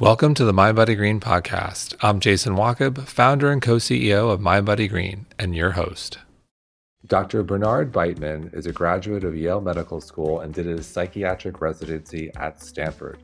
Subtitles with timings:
[0.00, 1.96] Welcome to the mindbodygreen podcast.
[2.00, 6.18] I'm Jason Wachob, founder and co CEO of mindbodygreen, and your host.
[7.08, 7.42] Dr.
[7.42, 12.62] Bernard Beitman is a graduate of Yale Medical School and did his psychiatric residency at
[12.62, 13.18] Stanford.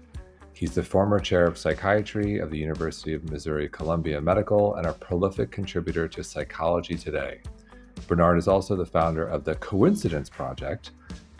[0.53, 4.95] He's the former chair of psychiatry of the University of Missouri Columbia Medical and a
[4.95, 7.41] prolific contributor to Psychology Today.
[8.09, 10.91] Bernard is also the founder of the Coincidence Project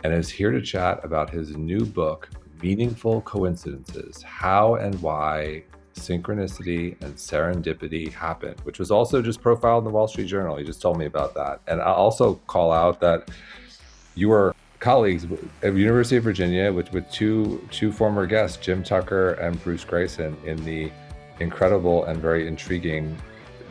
[0.05, 2.29] and is here to chat about his new book,
[2.65, 5.61] Meaningful Coincidences How and Why
[5.93, 10.57] Synchronicity and Serendipity Happen, which was also just profiled in the Wall Street Journal.
[10.57, 11.61] He just told me about that.
[11.67, 13.29] And I'll also call out that
[14.15, 15.27] you were colleagues
[15.61, 20.33] at University of Virginia with, with two two former guests, Jim Tucker and Bruce Greyson,
[20.43, 20.91] in the
[21.39, 23.15] incredible and very intriguing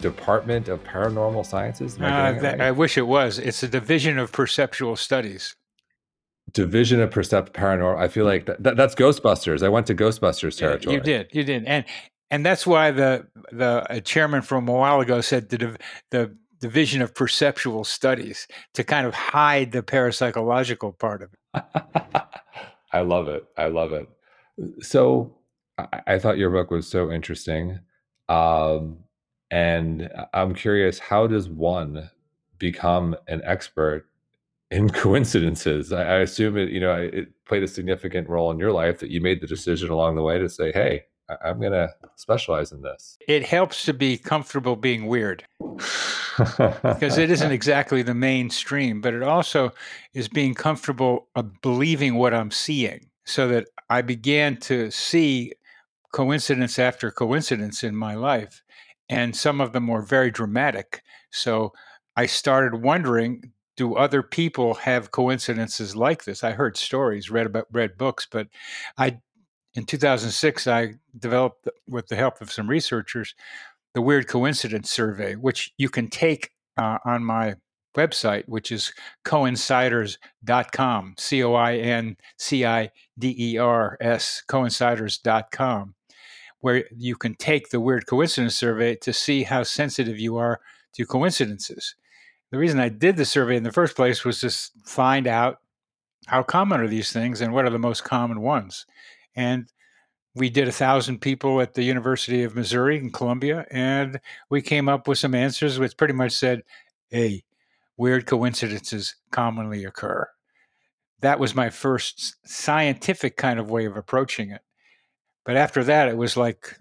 [0.01, 1.99] Department of Paranormal Sciences.
[2.01, 2.69] I, uh, that, right?
[2.69, 3.41] I wish it was.
[3.41, 5.57] It's a division of perceptual studies.
[6.53, 7.99] Division of Percept Paranormal.
[7.99, 9.63] I feel like that, that, that's Ghostbusters.
[9.63, 10.97] I went to Ghostbusters territory.
[10.97, 11.85] You did, you did, and
[12.31, 15.77] and that's why the the uh, chairman from a while ago said the
[16.11, 21.63] the division of perceptual studies to kind of hide the parapsychological part of it.
[22.93, 23.45] I love it.
[23.59, 24.09] I love it.
[24.81, 25.37] So
[25.77, 27.81] I, I thought your book was so interesting.
[28.29, 28.99] Um,
[29.51, 32.11] and I'm curious, how does one
[32.59, 34.09] become an expert
[34.75, 35.93] in coincidences?
[35.93, 39.11] I, I assume it, you know, it played a significant role in your life that
[39.11, 41.05] you made the decision along the way to say, "Hey,
[41.45, 45.45] I'm going to specialize in this." It helps to be comfortable being weird
[46.37, 49.73] because it isn't exactly the mainstream, but it also
[50.13, 51.29] is being comfortable
[51.63, 55.53] believing what I'm seeing, so that I began to see
[56.13, 58.63] coincidence after coincidence in my life
[59.09, 61.03] and some of them were very dramatic.
[61.31, 61.73] So
[62.17, 66.45] I started wondering do other people have coincidences like this?
[66.45, 68.49] I heard stories, read about read books, but
[68.97, 69.19] I
[69.75, 73.35] in 2006 I developed with the help of some researchers
[73.95, 77.55] the weird coincidence survey, which you can take uh, on my
[77.97, 78.93] website, which is
[79.25, 85.95] coinciders.com, C O I N C I D E R S, coinciders.com
[86.65, 90.61] where you can take the weird coincidence survey to see how sensitive you are
[90.95, 91.95] to coincidences.
[92.55, 94.51] The reason I did the survey in the first place was to
[94.89, 95.59] find out
[96.29, 98.87] how common are these things and what are the most common ones.
[99.35, 99.67] And
[100.37, 104.21] we did a thousand people at the University of Missouri in Columbia, and
[104.51, 106.63] we came up with some answers which pretty much said,
[107.09, 107.43] hey,
[107.97, 110.29] weird coincidences commonly occur.
[111.23, 114.63] That was my first scientific kind of way of approaching it.
[115.45, 116.79] But after that, it was like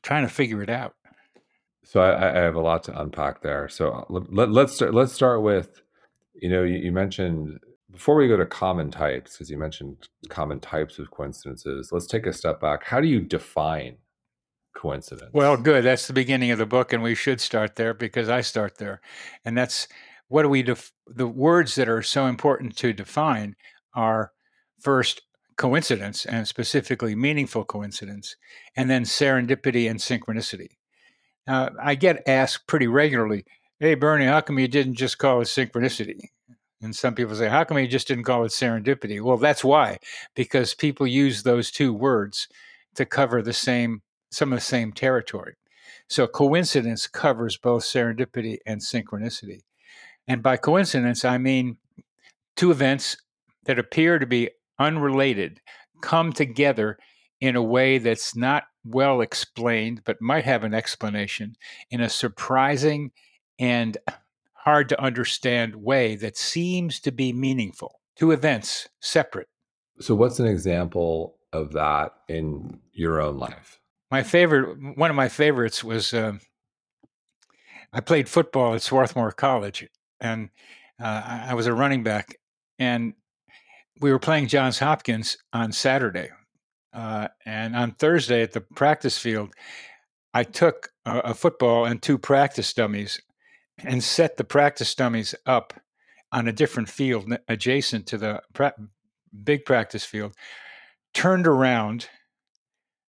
[0.00, 0.94] trying to figure it out.
[1.88, 3.66] So I, I have a lot to unpack there.
[3.70, 5.80] So uh, let, let's start, let's start with,
[6.34, 7.60] you know, you, you mentioned
[7.90, 9.96] before we go to common types, because you mentioned
[10.28, 11.88] common types of coincidences.
[11.90, 12.84] Let's take a step back.
[12.84, 13.96] How do you define
[14.76, 15.30] coincidence?
[15.32, 15.82] Well, good.
[15.82, 19.00] That's the beginning of the book, and we should start there because I start there,
[19.46, 19.88] and that's
[20.28, 23.56] what do we def- the words that are so important to define
[23.94, 24.32] are
[24.78, 25.22] first
[25.56, 28.36] coincidence and specifically meaningful coincidence,
[28.76, 30.77] and then serendipity and synchronicity.
[31.48, 33.44] Now, I get asked pretty regularly,
[33.80, 36.20] Hey, Bernie, how come you didn't just call it synchronicity?
[36.82, 39.20] And some people say, How come you just didn't call it serendipity?
[39.22, 39.98] Well, that's why,
[40.34, 42.48] because people use those two words
[42.96, 45.54] to cover the same, some of the same territory.
[46.08, 49.60] So coincidence covers both serendipity and synchronicity.
[50.26, 51.78] And by coincidence, I mean
[52.56, 53.16] two events
[53.64, 55.60] that appear to be unrelated
[56.02, 56.98] come together
[57.40, 61.56] in a way that's not well explained, but might have an explanation
[61.90, 63.10] in a surprising
[63.58, 63.96] and
[64.54, 68.00] hard to understand way that seems to be meaningful.
[68.16, 69.48] Two events separate.
[70.00, 73.80] So, what's an example of that in your own life?
[74.10, 76.40] My favorite, one of my favorites was um,
[77.92, 79.88] I played football at Swarthmore College,
[80.20, 80.50] and
[81.00, 82.36] uh, I was a running back.
[82.78, 83.14] And
[84.00, 86.28] we were playing Johns Hopkins on Saturday,
[86.92, 89.52] uh, and on Thursday at the practice field,
[90.32, 93.20] I took a, a, football and two practice dummies
[93.78, 95.74] and set the practice dummies up
[96.32, 98.74] on a different field adjacent to the pra-
[99.44, 100.34] big practice field.
[101.14, 102.08] Turned around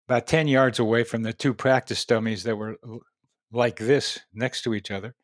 [0.08, 2.76] about 10 yards away from the two practice dummies that were
[3.52, 5.14] like this next to each other,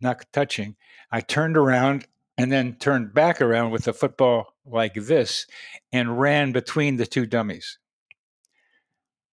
[0.00, 0.76] not touching.
[1.10, 2.06] I turned around
[2.38, 5.46] and then turned back around with the football like this
[5.92, 7.78] and ran between the two dummies.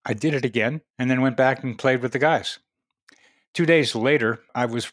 [0.04, 2.58] I did it again and then went back and played with the guys.
[3.52, 4.90] Two days later, I was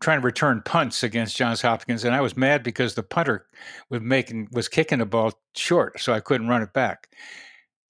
[0.00, 3.46] trying to return punts against Johns Hopkins, and I was mad because the punter
[3.88, 7.08] was making was kicking the ball short, so I couldn't run it back.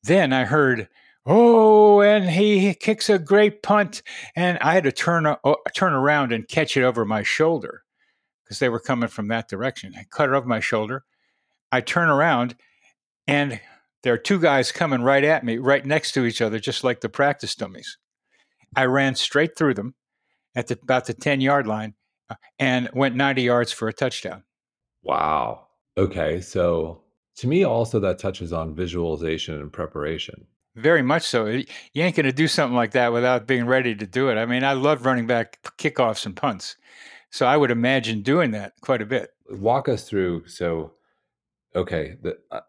[0.05, 0.89] Then I heard,
[1.27, 4.03] oh, and he kicks a great punt.
[4.37, 5.37] And I had to turn, uh,
[5.75, 7.83] turn around and catch it over my shoulder
[8.45, 9.95] because they were coming from that direction.
[9.97, 11.05] I cut it over my shoulder.
[11.73, 12.55] I turn around
[13.27, 13.61] and
[14.05, 17.01] there are two guys coming right at me, right next to each other, just like
[17.01, 17.97] the practice dummies.
[18.77, 19.95] I ran straight through them
[20.55, 21.95] at the, about the 10 yard line
[22.29, 24.45] uh, and went 90 yards for a touchdown.
[25.03, 25.69] Wow.
[25.97, 26.43] Okay.
[26.43, 27.01] So
[27.37, 30.47] to me, also, that touches on visualization and preparation.
[30.77, 31.47] Very much so.
[31.47, 31.65] You
[31.97, 34.37] ain't going to do something like that without being ready to do it.
[34.37, 36.77] I mean, I love running back kickoffs and punts.
[37.31, 39.31] So I would imagine doing that quite a bit.
[39.49, 40.47] Walk us through.
[40.47, 40.93] So,
[41.75, 42.61] okay, the, uh,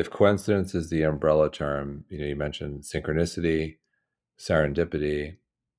[0.00, 3.76] if coincidence is the umbrella term, you know, you mentioned synchronicity,
[4.38, 5.36] serendipity,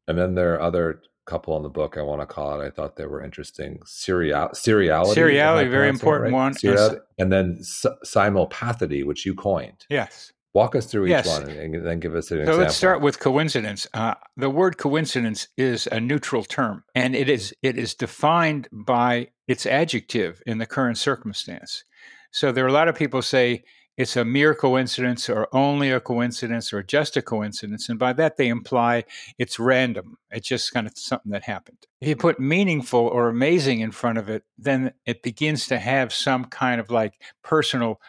[0.07, 2.65] and then there are other couple in the book I want to call it.
[2.65, 3.79] I thought they were interesting.
[3.83, 6.33] Serial, seriality, seriality, very important right?
[6.33, 9.85] one, Seriality, and then simulpathity, which you coined.
[9.89, 10.31] Yes.
[10.53, 11.27] Walk us through each yes.
[11.27, 12.53] one and then give us an so example.
[12.53, 13.87] So let's start with coincidence.
[13.93, 19.29] Uh, the word coincidence is a neutral term, and it is it is defined by
[19.47, 21.85] its adjective in the current circumstance.
[22.31, 23.63] So there are a lot of people say
[23.97, 27.89] it's a mere coincidence or only a coincidence or just a coincidence.
[27.89, 29.03] And by that, they imply
[29.37, 30.17] it's random.
[30.31, 31.77] It's just kind of something that happened.
[31.99, 36.13] If you put meaningful or amazing in front of it, then it begins to have
[36.13, 37.99] some kind of like personal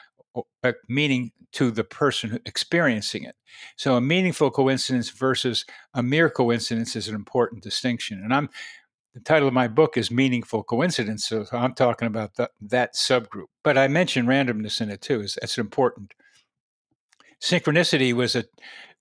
[0.65, 3.37] uh, meaning to the person experiencing it.
[3.77, 8.23] So a meaningful coincidence versus a mere coincidence is an important distinction.
[8.23, 8.49] And I'm
[9.15, 11.27] the title of my book is Meaningful Coincidence.
[11.27, 13.47] So I'm talking about the, that subgroup.
[13.63, 15.27] But I mentioned randomness in it too.
[15.41, 16.13] That's important.
[17.41, 18.45] Synchronicity was a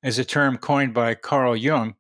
[0.04, 1.96] is a term coined by Carl Jung,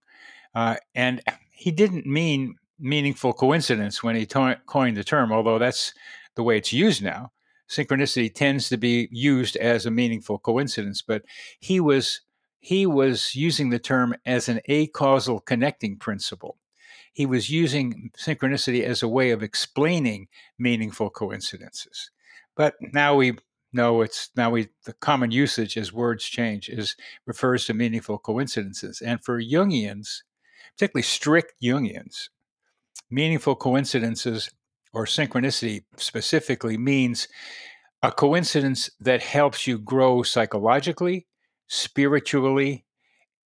[0.55, 1.21] uh, and
[1.51, 5.93] he didn't mean meaningful coincidence when he to- coined the term, although that's
[6.35, 7.31] the way it's used now.
[7.69, 11.23] Synchronicity tends to be used as a meaningful coincidence, but
[11.59, 12.21] he was
[12.59, 16.57] he was using the term as an acausal connecting principle
[17.13, 20.27] he was using synchronicity as a way of explaining
[20.57, 22.11] meaningful coincidences.
[22.55, 22.87] But hmm.
[22.93, 23.37] now we
[23.73, 29.01] know it's now we the common usage as words change is refers to meaningful coincidences.
[29.01, 30.23] And for Jungians,
[30.75, 32.29] particularly strict Jungians,
[33.09, 34.49] meaningful coincidences
[34.93, 37.27] or synchronicity specifically means
[38.03, 41.27] a coincidence that helps you grow psychologically,
[41.67, 42.83] spiritually,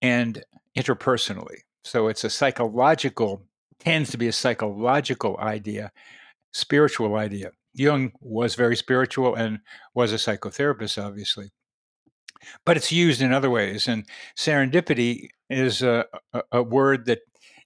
[0.00, 0.44] and
[0.76, 1.58] interpersonally.
[1.82, 3.42] So it's a psychological
[3.84, 5.92] tends to be a psychological idea,
[6.52, 7.50] spiritual idea.
[7.74, 9.58] Jung was very spiritual and
[9.94, 11.50] was a psychotherapist, obviously.
[12.64, 13.88] But it's used in other ways.
[13.88, 17.20] And serendipity is a, a, a word that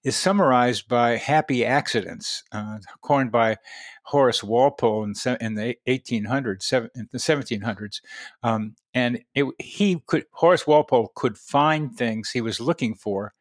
[0.04, 3.56] is summarized by happy accidents, uh, coined by
[4.04, 8.00] Horace Walpole in, in the 1800s, in the 1700s.
[8.42, 13.34] Um, and it, he could, Horace Walpole could find things he was looking for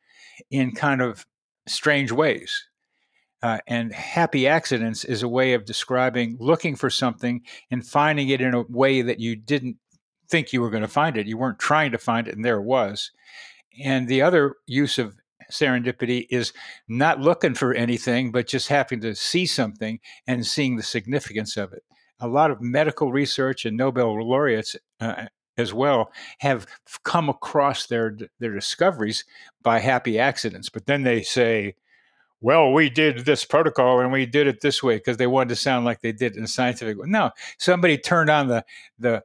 [0.50, 1.26] in kind of
[1.68, 2.68] strange ways.
[3.44, 8.42] Uh, and happy accidents is a way of describing looking for something and finding it
[8.42, 9.78] in a way that you didn't
[10.28, 11.28] think you were going to find it.
[11.28, 13.12] You weren't trying to find it, and there it was.
[13.84, 15.16] And the other use of
[15.52, 16.52] serendipity is
[16.88, 21.74] not looking for anything, but just having to see something and seeing the significance of
[21.74, 21.84] it.
[22.20, 26.68] A lot of medical research and Nobel laureates uh, as well have
[27.04, 29.26] come across their their discoveries
[29.64, 30.70] by happy accidents.
[30.70, 31.76] But then they say,
[32.42, 35.56] well, we did this protocol and we did it this way because they wanted to
[35.56, 37.08] sound like they did in a scientific way.
[37.08, 38.64] No, somebody turned on the
[39.00, 39.24] the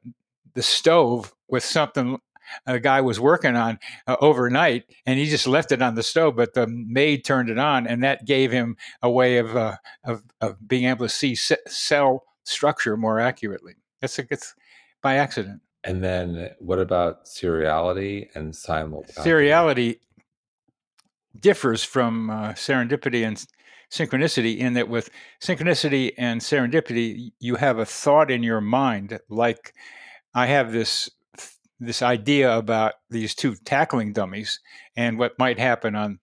[0.54, 2.18] the stove with something
[2.66, 6.36] a guy was working on uh, overnight and he just left it on the stove
[6.36, 10.22] but the maid turned it on and that gave him a way of uh, of,
[10.40, 14.54] of being able to see cell structure more accurately a, it's
[15.02, 19.98] by accident and then what about seriality and simultaneity seriality
[21.38, 23.44] differs from uh, serendipity and
[23.90, 25.10] synchronicity in that with
[25.42, 29.74] synchronicity and serendipity you have a thought in your mind like
[30.34, 31.10] i have this
[31.82, 34.60] this idea about these two tackling dummies
[34.96, 36.18] and what might happen on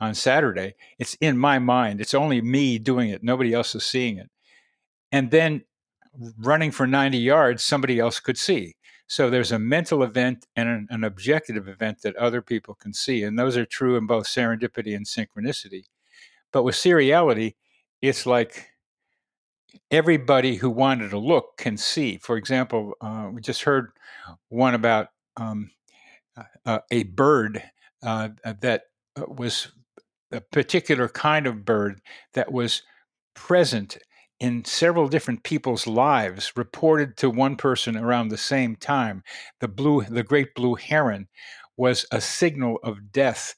[0.00, 0.74] on saturday.
[0.98, 2.00] It's in my mind.
[2.00, 3.24] It's only me doing it.
[3.24, 4.30] Nobody else is seeing it.
[5.10, 5.64] And then
[6.38, 8.74] running for 90 yards somebody else could see
[9.08, 13.22] so there's a mental event and an, an, objective event that other people can see.
[13.22, 15.84] And those are true in both serendipity and synchronicity.
[16.52, 17.54] But with seriality,
[18.02, 18.68] it's like
[19.90, 22.18] everybody who wanted to look can see.
[22.18, 23.92] For example, uh, we just heard
[24.50, 25.70] one about um,
[26.66, 27.62] uh, a bird
[28.02, 28.28] uh,
[28.60, 28.82] that
[29.26, 29.68] was
[30.32, 32.02] a particular kind of bird
[32.34, 32.82] that was
[33.34, 33.96] present
[34.40, 39.22] in several different people's lives reported to one person around the same time
[39.60, 41.28] the blue the great blue heron
[41.76, 43.54] was a signal of death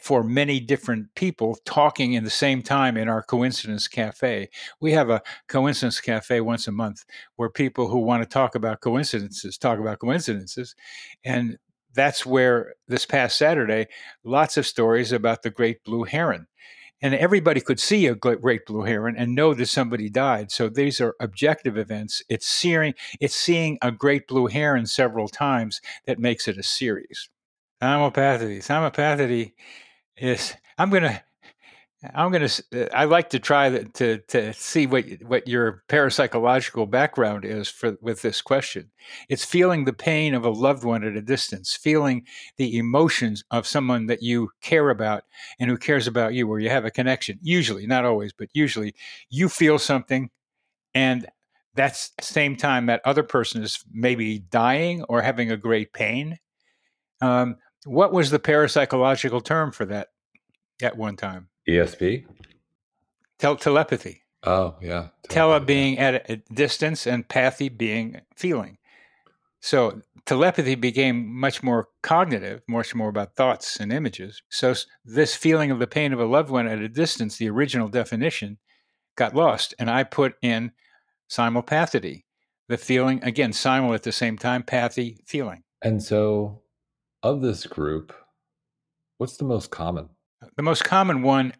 [0.00, 4.50] for many different people talking in the same time in our coincidence cafe.
[4.80, 7.04] We have a coincidence cafe once a month
[7.36, 10.74] where people who want to talk about coincidences talk about coincidences.
[11.24, 11.56] And
[11.94, 13.86] that's where this past Saturday,
[14.24, 16.46] lots of stories about the great blue heron
[17.00, 20.50] and everybody could see a great blue heron and know that somebody died.
[20.50, 22.22] So these are objective events.
[22.28, 27.28] It's seeing it's seeing a great blue heron several times that makes it a series.
[27.82, 28.58] Simulpathity.
[28.58, 29.52] Simulpathity
[30.16, 30.54] is.
[30.76, 31.22] I'm gonna
[32.14, 32.96] I'm going to.
[32.96, 38.22] I like to try to to see what what your parapsychological background is for with
[38.22, 38.90] this question.
[39.28, 42.24] It's feeling the pain of a loved one at a distance, feeling
[42.56, 45.24] the emotions of someone that you care about
[45.58, 47.40] and who cares about you, where you have a connection.
[47.42, 48.94] Usually, not always, but usually,
[49.28, 50.30] you feel something,
[50.94, 51.26] and
[51.74, 56.38] that's same time that other person is maybe dying or having a great pain.
[57.20, 60.08] Um, what was the parapsychological term for that
[60.80, 61.48] at one time?
[61.68, 62.24] ESP?
[63.38, 64.22] Tel- telepathy.
[64.44, 65.08] Oh, yeah.
[65.28, 68.78] Tele being at a distance and pathy being feeling.
[69.60, 74.42] So telepathy became much more cognitive, much more about thoughts and images.
[74.48, 77.88] So this feeling of the pain of a loved one at a distance, the original
[77.88, 78.58] definition,
[79.16, 79.74] got lost.
[79.78, 80.72] And I put in
[81.28, 82.24] simulpathity,
[82.68, 85.64] the feeling, again, simul at the same time, pathy, feeling.
[85.82, 86.62] And so
[87.22, 88.12] of this group,
[89.18, 90.10] what's the most common?
[90.56, 91.52] The most common one,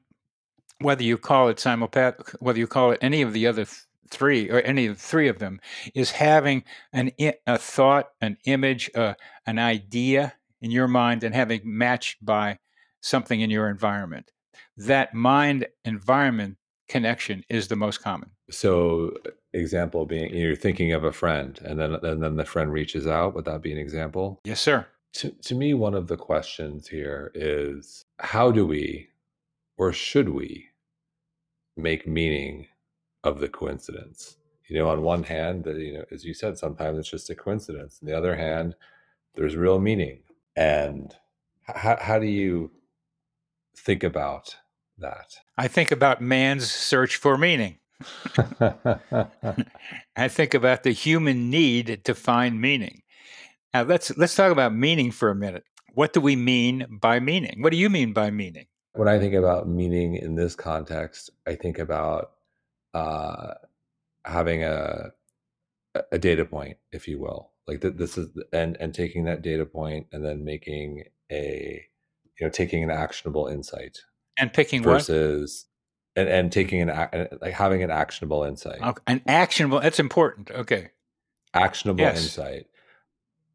[0.81, 4.49] whether you call it simulpath, whether you call it any of the other th- three
[4.51, 5.61] or any of the three of them,
[5.95, 7.11] is having an
[7.47, 9.15] a thought, an image, uh,
[9.47, 12.59] an idea in your mind, and having matched by
[13.01, 14.31] something in your environment.
[14.77, 16.57] That mind environment
[16.89, 18.31] connection is the most common.
[18.51, 19.13] So,
[19.53, 23.35] example being you're thinking of a friend, and then and then the friend reaches out.
[23.35, 24.41] Would that be an example?
[24.45, 24.87] Yes, sir.
[25.15, 29.09] To, to me, one of the questions here is how do we
[29.77, 30.67] or should we
[31.77, 32.67] make meaning
[33.25, 34.37] of the coincidence?
[34.69, 37.35] You know, on one hand, that you know, as you said, sometimes it's just a
[37.35, 38.01] coincidence.
[38.03, 38.75] On the other hand,
[39.35, 40.21] there's real meaning.
[40.57, 41.15] And
[41.63, 42.71] how, how do you
[43.77, 44.57] think about
[44.99, 45.39] that?
[45.57, 47.79] I think about man's search for meaning.
[50.17, 53.03] I think about the human need to find meaning.
[53.79, 55.63] Now let's let's talk about meaning for a minute.
[55.95, 57.63] What do we mean by meaning?
[57.63, 58.67] What do you mean by meaning?
[58.95, 62.33] When I think about meaning in this context, I think about
[62.93, 63.55] uh,
[64.25, 65.13] having a
[66.11, 69.65] a data point, if you will, like th- this is and and taking that data
[69.65, 71.85] point and then making a
[72.41, 73.99] you know taking an actionable insight
[74.37, 75.67] and picking versus
[76.15, 76.23] what?
[76.23, 78.83] and and taking an like having an actionable insight.
[78.83, 79.03] Okay.
[79.07, 79.79] An actionable.
[79.79, 80.51] That's important.
[80.51, 80.91] Okay.
[81.55, 82.21] Actionable yes.
[82.21, 82.67] insight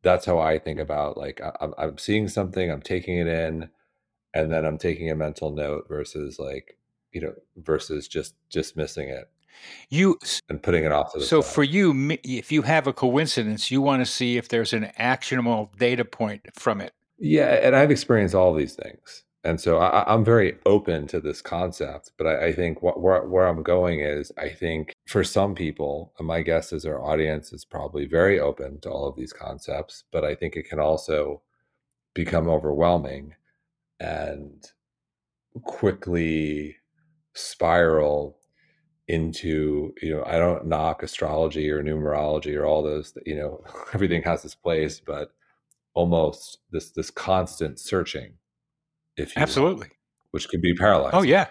[0.03, 3.69] that's how I think about like I, I'm seeing something, I'm taking it in,
[4.33, 6.77] and then I'm taking a mental note versus like
[7.11, 9.29] you know versus just just missing it
[9.89, 10.17] you
[10.49, 11.53] and putting it off to the so side.
[11.53, 15.71] for you if you have a coincidence you want to see if there's an actionable
[15.77, 20.23] data point from it yeah and i've experienced all these things and so I, am
[20.23, 24.31] very open to this concept but i, I think what, where, where i'm going is
[24.37, 28.79] i think for some people uh, my guess is our audience is probably very open
[28.79, 31.41] to all of these concepts but i think it can also
[32.13, 33.33] become overwhelming
[33.99, 34.71] and
[35.63, 36.75] quickly
[37.33, 38.37] spiral
[39.07, 43.61] into you know i don't knock astrology or numerology or all those you know
[43.93, 45.33] everything has its place but
[45.93, 48.33] almost this this constant searching
[49.17, 49.95] if absolutely, will,
[50.31, 51.19] which can be paralyzing.
[51.19, 51.47] Oh yeah,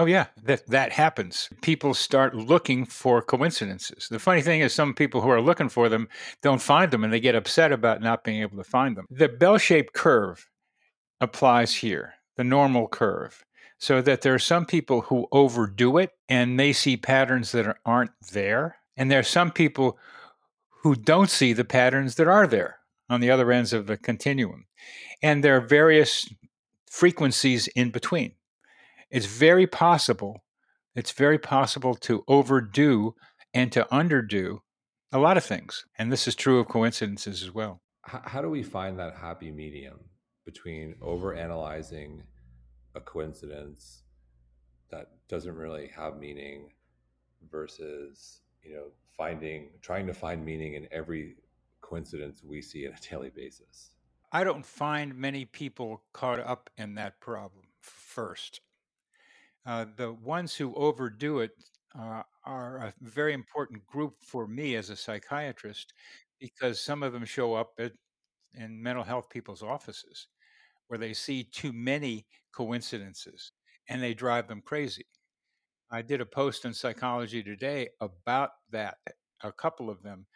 [0.00, 1.50] oh yeah, that that happens.
[1.60, 4.08] People start looking for coincidences.
[4.10, 6.08] The funny thing is, some people who are looking for them
[6.42, 9.06] don't find them, and they get upset about not being able to find them.
[9.10, 10.48] The bell-shaped curve
[11.20, 13.44] applies here, the normal curve.
[13.78, 18.10] So that there are some people who overdo it and they see patterns that aren't
[18.30, 18.76] there.
[18.94, 19.98] And there are some people
[20.82, 22.76] who don't see the patterns that are there
[23.08, 24.66] on the other ends of the continuum.
[25.22, 26.28] And there are various
[26.90, 28.32] frequencies in between.
[29.10, 30.44] It's very possible,
[30.94, 33.14] it's very possible to overdo
[33.52, 34.58] and to underdo
[35.12, 35.84] a lot of things.
[35.98, 37.80] And this is true of coincidences as well.
[38.02, 39.98] How, how do we find that happy medium
[40.44, 42.22] between over analyzing
[42.94, 44.04] a coincidence
[44.90, 46.70] that doesn't really have meaning
[47.50, 48.86] versus, you know,
[49.16, 51.36] finding, trying to find meaning in every
[51.80, 53.90] coincidence we see on a daily basis?
[54.32, 58.60] I don't find many people caught up in that problem first.
[59.66, 61.52] Uh, the ones who overdo it
[61.98, 65.92] uh, are a very important group for me as a psychiatrist
[66.38, 67.92] because some of them show up at,
[68.54, 70.28] in mental health people's offices
[70.88, 73.52] where they see too many coincidences
[73.88, 75.06] and they drive them crazy.
[75.90, 78.98] I did a post in Psychology Today about that,
[79.42, 80.26] a couple of them,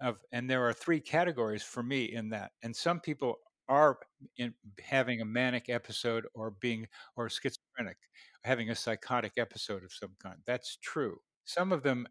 [0.00, 2.52] of, and there are three categories for me in that.
[2.62, 3.36] And some people
[3.70, 3.98] are
[4.36, 7.96] in, having a manic episode or being or schizophrenic,
[8.44, 10.36] having a psychotic episode of some kind.
[10.44, 11.18] That's true.
[11.44, 12.06] Some of them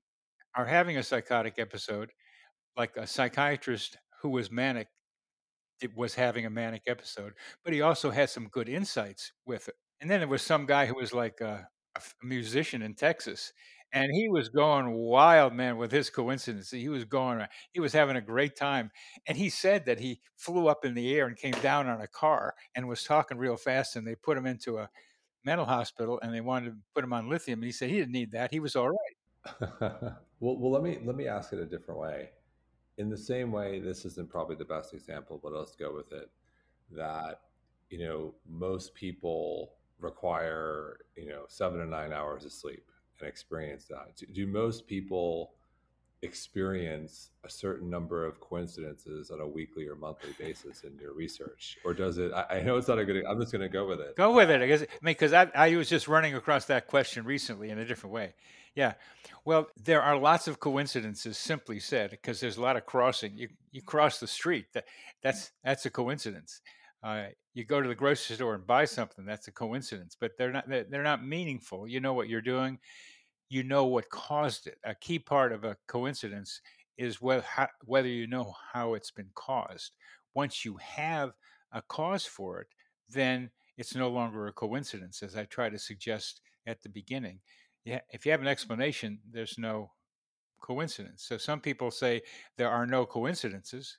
[0.56, 2.12] are having a psychotic episode,
[2.78, 4.88] like a psychiatrist who was manic
[5.96, 9.76] was having a manic episode, but he also had some good insights with it.
[10.02, 13.54] And then there was some guy who was like a, a musician in Texas,
[13.92, 16.72] and he was going wild, man, with his coincidence.
[16.72, 18.92] He was going, he was having a great time.
[19.28, 22.08] And he said that he flew up in the air and came down on a
[22.08, 24.90] car and was talking real fast, and they put him into a
[25.46, 27.60] mental hospital and they wanted to put him on lithium.
[27.60, 28.52] And he said he didn't need that.
[28.52, 29.62] He was all right.
[29.82, 32.30] well, well, let me let me ask it a different way
[33.00, 36.30] in the same way, this isn't probably the best example, but let's go with it.
[36.92, 37.40] That
[37.90, 43.86] you know, most people require you know seven to nine hours of sleep and experience
[43.86, 44.16] that.
[44.18, 45.52] Do, do most people
[46.22, 51.78] experience a certain number of coincidences on a weekly or monthly basis in your research?
[51.86, 53.88] Or does it i, I know it's not a good i'm just going to go
[53.88, 54.16] with it.
[54.18, 56.88] Go with it i guess i mean because I, I was just running across that
[56.88, 58.34] question recently in a different way.
[58.76, 58.94] Yeah.
[59.46, 63.38] Well there are lots of coincidences simply said because there's a lot of crossing.
[63.38, 64.86] You you cross the street that
[65.24, 66.62] that's that's a coincidence.
[67.02, 70.52] Uh, you go to the grocery store and buy something that's a coincidence but they're
[70.52, 71.88] not they're not meaningful.
[71.88, 72.80] You know what you're doing
[73.50, 74.78] you know what caused it.
[74.84, 76.62] A key part of a coincidence
[76.98, 77.44] is whether,
[77.86, 79.94] whether you know how it's been caused.
[80.34, 81.32] Once you have
[81.72, 82.68] a cause for it,
[83.10, 87.40] then it's no longer a coincidence, as I try to suggest at the beginning.
[87.86, 88.52] Yeah, if you have an mm-hmm.
[88.52, 89.92] explanation, there's no
[90.62, 91.24] coincidence.
[91.24, 92.22] So some people say
[92.58, 93.98] there are no coincidences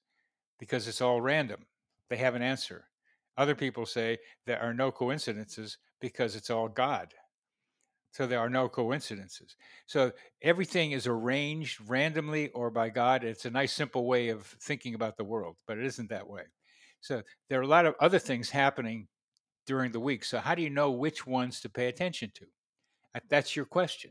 [0.58, 1.66] because it's all random.
[2.08, 2.84] They have an answer.
[3.36, 7.14] Other people say there are no coincidences because it's all God.
[8.12, 9.56] So there are no coincidences.
[9.86, 13.22] So everything is arranged randomly or by God.
[13.22, 16.42] It's a nice, simple way of thinking about the world, but it isn't that way.
[17.00, 19.06] So there are a lot of other things happening
[19.66, 20.24] during the week.
[20.24, 22.46] So how do you know which ones to pay attention to?
[23.14, 24.10] Uh, that's your question.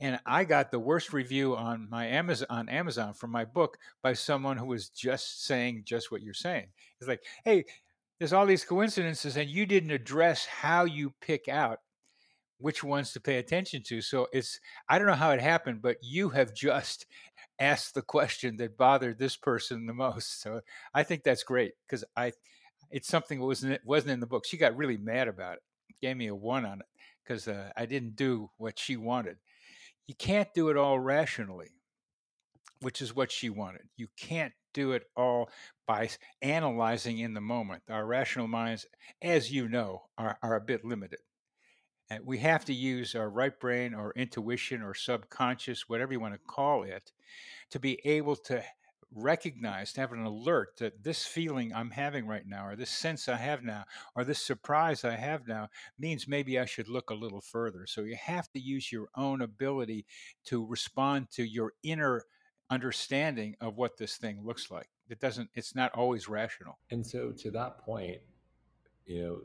[0.00, 4.12] And I got the worst review on my Amazon on Amazon from my book by
[4.12, 6.66] someone who was just saying just what you're saying.
[7.00, 7.64] It's like, hey,
[8.18, 11.78] there's all these coincidences, and you didn't address how you pick out
[12.64, 14.00] which ones to pay attention to.
[14.00, 17.04] So it's I don't know how it happened, but you have just
[17.60, 20.40] asked the question that bothered this person the most.
[20.40, 20.62] So
[20.94, 22.32] I think that's great because I
[22.90, 24.46] it's something that wasn't wasn't in the book.
[24.46, 25.62] She got really mad about it.
[26.00, 26.86] Gave me a one on it
[27.22, 29.36] because uh, I didn't do what she wanted.
[30.06, 31.68] You can't do it all rationally,
[32.80, 33.82] which is what she wanted.
[33.98, 35.50] You can't do it all
[35.86, 36.08] by
[36.40, 37.82] analyzing in the moment.
[37.90, 38.86] Our rational minds,
[39.20, 41.20] as you know, are, are a bit limited.
[42.10, 46.34] And we have to use our right brain or intuition or subconscious, whatever you want
[46.34, 47.12] to call it,
[47.70, 48.62] to be able to
[49.16, 53.28] recognize, to have an alert that this feeling I'm having right now, or this sense
[53.28, 57.14] I have now, or this surprise I have now means maybe I should look a
[57.14, 57.86] little further.
[57.86, 60.04] So you have to use your own ability
[60.46, 62.24] to respond to your inner
[62.70, 64.88] understanding of what this thing looks like.
[65.08, 66.78] It doesn't, it's not always rational.
[66.90, 68.18] And so to that point,
[69.06, 69.38] you know,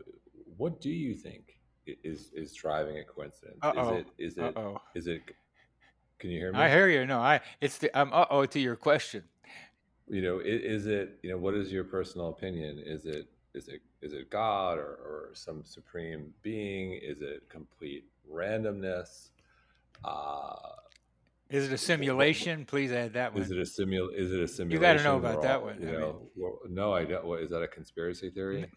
[0.57, 1.58] what do you think
[2.03, 3.59] is is driving a coincidence?
[3.61, 3.95] Uh-oh.
[3.95, 4.81] Is it is it Uh-oh.
[4.95, 5.21] is it
[6.19, 6.59] can you hear me?
[6.59, 7.05] I hear you.
[7.05, 9.23] No, I it's the I'm uh oh to your question.
[10.07, 12.81] You know, is, is, it you know what is your personal opinion?
[12.83, 16.99] Is it is it is it God or, or some supreme being?
[17.01, 19.29] Is it complete randomness?
[20.03, 20.55] Uh,
[21.49, 22.65] is it a simulation?
[22.65, 23.41] Please add that one.
[23.41, 24.09] Is it a simul?
[24.15, 24.71] Is it a simulation?
[24.71, 25.79] You got to know about that one.
[25.81, 27.25] You know, mean, well, no, I don't.
[27.25, 28.69] What is that a conspiracy theory?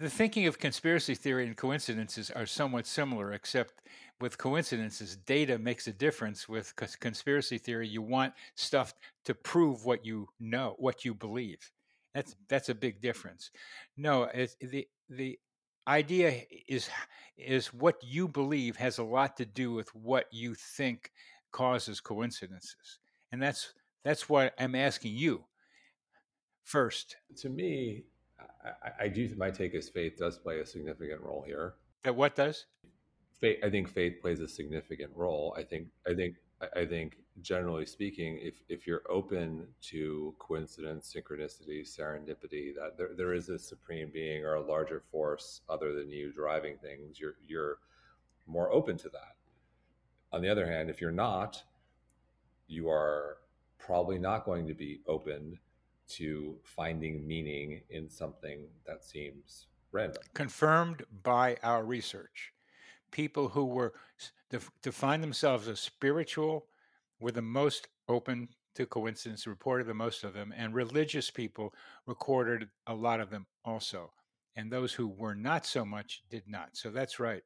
[0.00, 3.82] The thinking of conspiracy theory and coincidences are somewhat similar, except
[4.18, 6.48] with coincidences, data makes a difference.
[6.48, 8.94] With conspiracy theory, you want stuff
[9.26, 11.70] to prove what you know, what you believe.
[12.14, 13.50] That's that's a big difference.
[13.98, 14.26] No,
[14.62, 15.38] the the
[15.86, 16.88] idea is
[17.36, 21.12] is what you believe has a lot to do with what you think
[21.52, 23.00] causes coincidences,
[23.32, 25.44] and that's that's what I'm asking you
[26.64, 27.16] first.
[27.42, 28.04] To me,
[28.64, 29.32] I, I do.
[29.36, 31.74] My take is faith does play a significant role here.
[32.02, 32.66] That what does?
[33.40, 33.58] Faith.
[33.64, 35.54] I think faith plays a significant role.
[35.56, 35.88] I think.
[36.06, 36.36] I think.
[36.76, 43.32] I think generally speaking, if if you're open to coincidence, synchronicity, serendipity, that there, there
[43.32, 47.78] is a supreme being or a larger force other than you driving things, you're you're
[48.46, 49.36] more open to that.
[50.32, 51.62] On the other hand, if you're not,
[52.66, 53.38] you are
[53.78, 55.58] probably not going to be open
[56.10, 60.22] to finding meaning in something that seems random.
[60.34, 62.52] Confirmed by our research.
[63.10, 63.92] People who were
[64.82, 66.66] to, find themselves as spiritual
[67.20, 71.74] were the most open to coincidence, reported the most of them, and religious people
[72.06, 74.12] recorded a lot of them also.
[74.56, 76.70] And those who were not so much did not.
[76.72, 77.42] So that's right.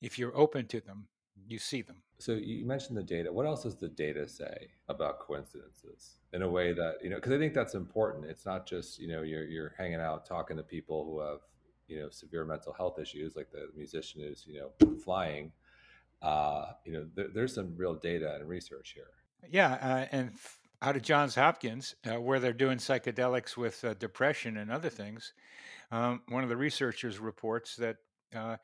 [0.00, 1.08] If you're open to them,
[1.46, 2.02] you see them.
[2.18, 3.32] So you mentioned the data.
[3.32, 7.16] What else does the data say about coincidences in a way that you know?
[7.16, 8.26] Because I think that's important.
[8.26, 11.40] It's not just you know you're you're hanging out talking to people who have
[11.86, 15.52] you know severe mental health issues, like the musician who's you know flying.
[16.20, 19.10] Uh, you know, there, there's some real data and research here.
[19.48, 20.32] Yeah, uh, and
[20.82, 25.32] out of Johns Hopkins, uh, where they're doing psychedelics with uh, depression and other things,
[25.90, 27.96] um, one of the researchers reports that
[28.34, 28.56] uh,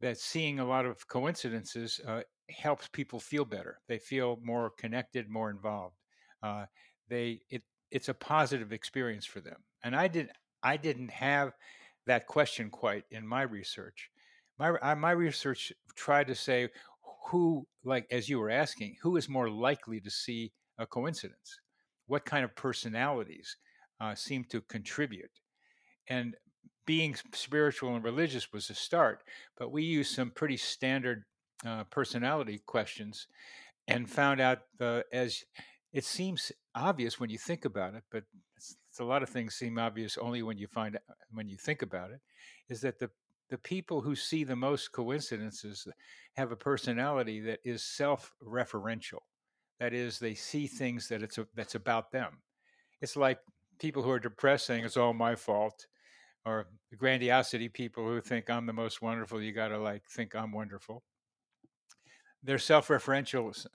[0.00, 3.78] that seeing a lot of coincidences uh, helps people feel better.
[3.88, 5.96] They feel more connected, more involved.
[6.42, 6.66] Uh,
[7.08, 9.56] they it it's a positive experience for them.
[9.84, 10.30] And I did
[10.62, 11.52] I didn't have
[12.06, 14.10] that question quite in my research.
[14.58, 16.68] My I, my research tried to say
[17.26, 21.60] who like as you were asking who is more likely to see a coincidence
[22.06, 23.56] what kind of personalities
[24.00, 25.30] uh, seem to contribute
[26.08, 26.34] and
[26.86, 29.22] being spiritual and religious was a start,
[29.56, 31.24] but we used some pretty standard
[31.66, 33.26] uh, personality questions
[33.86, 35.44] and found out uh, as
[35.92, 38.24] it seems obvious when you think about it, but
[38.56, 40.98] it's, it's a lot of things seem obvious only when you find
[41.32, 42.20] when you think about it,
[42.68, 43.10] is that the
[43.48, 45.88] the people who see the most coincidences
[46.36, 49.18] have a personality that is self-referential.
[49.80, 52.38] That is, they see things that it's a, that's about them.
[53.00, 53.40] It's like
[53.80, 55.86] people who are depressed saying it's all my fault
[56.44, 59.42] or grandiosity people who think I'm the most wonderful.
[59.42, 61.04] You got to like think I'm wonderful.
[62.42, 63.66] They're self-referential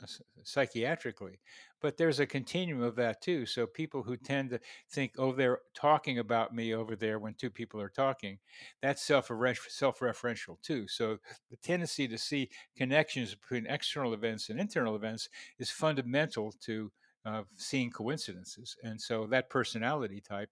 [0.43, 1.37] psychiatrically,
[1.81, 3.45] but there's a continuum of that too.
[3.45, 7.51] So people who tend to think, "Oh, they're talking about me over there," when two
[7.51, 8.39] people are talking,
[8.81, 10.87] that's self self-referential too.
[10.87, 11.19] So
[11.51, 16.91] the tendency to see connections between external events and internal events is fundamental to
[17.23, 18.75] uh, seeing coincidences.
[18.83, 20.49] And so that personality type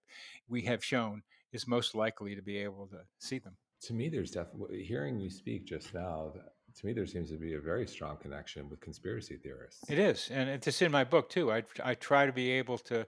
[0.48, 1.22] we have shown
[1.54, 3.56] is most likely to be able to see them.
[3.82, 6.32] To me, there's definitely hearing you speak just now.
[6.76, 9.88] To me, there seems to be a very strong connection with conspiracy theorists.
[9.88, 11.52] It is, and it's in my book too.
[11.52, 13.06] I, I try to be able to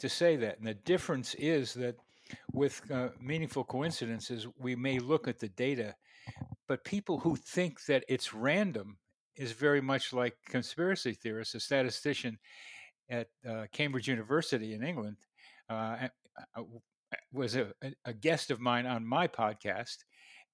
[0.00, 0.58] to say that.
[0.58, 1.96] And the difference is that
[2.52, 5.96] with uh, meaningful coincidences, we may look at the data,
[6.68, 8.98] but people who think that it's random
[9.34, 11.56] is very much like conspiracy theorists.
[11.56, 12.38] A statistician
[13.10, 15.16] at uh, Cambridge University in England
[15.70, 16.08] uh,
[16.54, 16.62] uh
[17.32, 17.72] was a,
[18.04, 19.98] a guest of mine on my podcast,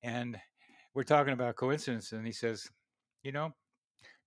[0.03, 0.39] and
[0.95, 2.69] we're talking about coincidence, and he says,
[3.23, 3.53] you know,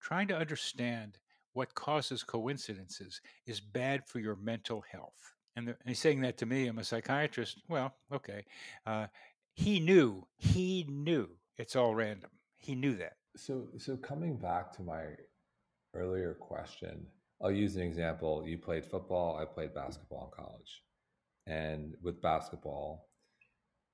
[0.02, 1.18] trying to understand
[1.54, 5.34] what causes coincidences is bad for your mental health.
[5.56, 6.68] And, the, and he's saying that to me.
[6.68, 7.62] I'm a psychiatrist.
[7.68, 8.46] Well, okay.
[8.86, 9.08] Uh,
[9.54, 10.28] he knew.
[10.38, 12.30] He knew it's all random.
[12.58, 13.14] He knew that.
[13.36, 15.04] So, so coming back to my
[15.96, 17.08] earlier question,
[17.42, 18.44] I'll use an example.
[18.46, 19.38] You played football.
[19.38, 20.84] I played basketball in college.
[21.48, 23.08] And with basketball,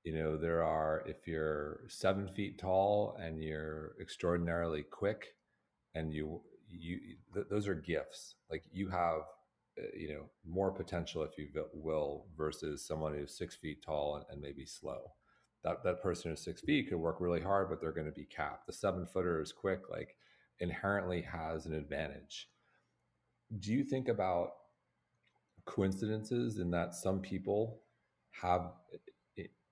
[0.02, 5.28] you know, there are, if you're seven feet tall and you're extraordinarily quick
[5.94, 6.98] and you, you,
[7.32, 8.34] th- those are gifts.
[8.50, 9.20] Like you have,
[9.78, 14.24] uh, you know, more potential, if you will, versus someone who's six feet tall and,
[14.30, 15.12] and maybe slow.
[15.62, 18.26] That, that person who's six feet could work really hard, but they're going to be
[18.26, 18.66] capped.
[18.66, 20.16] The seven footer is quick, like
[20.58, 22.48] inherently has an advantage.
[23.60, 24.50] Do you think about
[25.66, 27.80] coincidences in that some people
[28.30, 28.72] have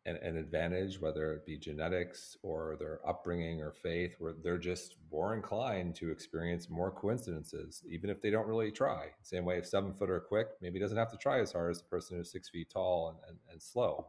[0.04, 4.96] an, an, advantage, whether it be genetics or their upbringing or faith, where they're just
[5.10, 9.06] more inclined to experience more coincidences, even if they don't really try.
[9.22, 11.88] Same way, if seven footer quick, maybe doesn't have to try as hard as the
[11.88, 14.08] person who's six feet tall and, and, and slow.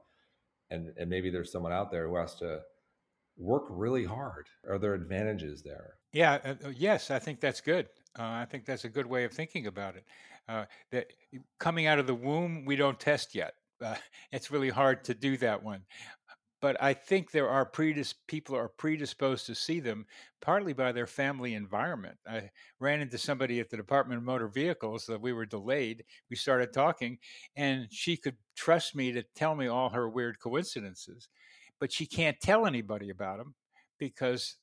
[0.71, 2.61] And, and maybe there's someone out there who has to
[3.37, 4.47] work really hard.
[4.67, 5.95] Are there advantages there?
[6.11, 7.87] Yeah, uh, uh yes, I think that's good.
[8.17, 10.05] Uh, I think that's a good way of thinking about it.
[10.47, 11.07] Uh, that
[11.59, 13.53] coming out of the womb, we don't test yet.
[13.81, 13.95] Uh,
[14.31, 15.81] it's really hard to do that one.
[16.61, 20.05] But I think there are predis- people are predisposed to see them
[20.41, 22.17] partly by their family environment.
[22.25, 26.05] I ran into somebody at the Department of Motor Vehicles that we were delayed.
[26.29, 27.17] We started talking,
[27.57, 31.27] and she could trust me to tell me all her weird coincidences,
[31.81, 33.55] but she can't tell anybody about them
[33.99, 34.55] because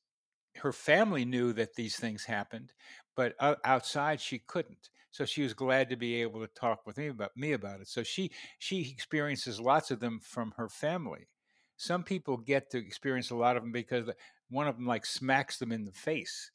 [0.57, 2.73] her family knew that these things happened,
[3.15, 4.89] but outside she couldn't.
[5.11, 7.89] So she was glad to be able to talk with me about me about it.
[7.89, 11.29] So she she experiences lots of them from her family.
[11.77, 14.09] Some people get to experience a lot of them because
[14.51, 16.51] one of them like smacks them in the face,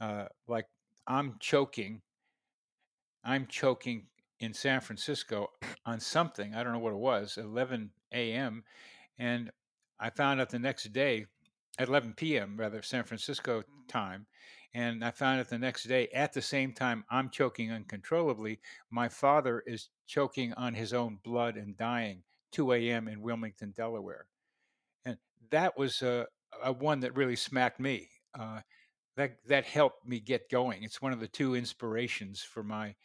[0.00, 0.66] uh, like
[1.06, 2.02] I'm choking.
[3.24, 4.06] I'm choking
[4.40, 5.48] in San Francisco
[5.86, 6.54] on something.
[6.54, 8.64] I don't know what it was, 11 a.m.
[9.18, 9.50] And
[9.98, 11.26] I found out the next day
[11.78, 14.26] at 11 p.m., rather, San Francisco time.
[14.74, 18.58] And I found out the next day at the same time I'm choking uncontrollably.
[18.90, 23.06] My father is choking on his own blood and dying 2 a.m.
[23.06, 24.26] in Wilmington, Delaware.
[25.04, 25.16] And
[25.50, 26.26] that was a,
[26.62, 28.08] a one that really smacked me.
[28.38, 28.60] Uh,
[29.16, 30.82] that that helped me get going.
[30.82, 32.96] It's one of the two inspirations for my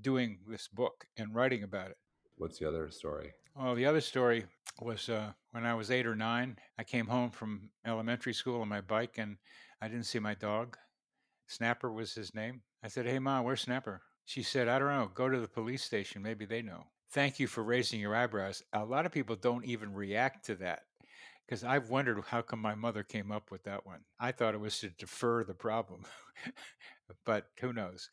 [0.00, 1.98] doing this book and writing about it.
[2.36, 3.32] What's the other story?
[3.54, 4.46] Well, the other story
[4.80, 6.56] was uh, when I was eight or nine.
[6.78, 9.36] I came home from elementary school on my bike and
[9.82, 10.76] I didn't see my dog.
[11.48, 12.62] Snapper was his name.
[12.84, 14.02] I said, Hey, Mom, where's Snapper?
[14.24, 15.10] She said, I don't know.
[15.14, 16.22] Go to the police station.
[16.22, 16.84] Maybe they know.
[17.10, 18.62] Thank you for raising your eyebrows.
[18.74, 20.82] A lot of people don't even react to that
[21.46, 24.00] because I've wondered how come my mother came up with that one.
[24.20, 26.02] I thought it was to defer the problem,
[27.24, 28.10] but who knows?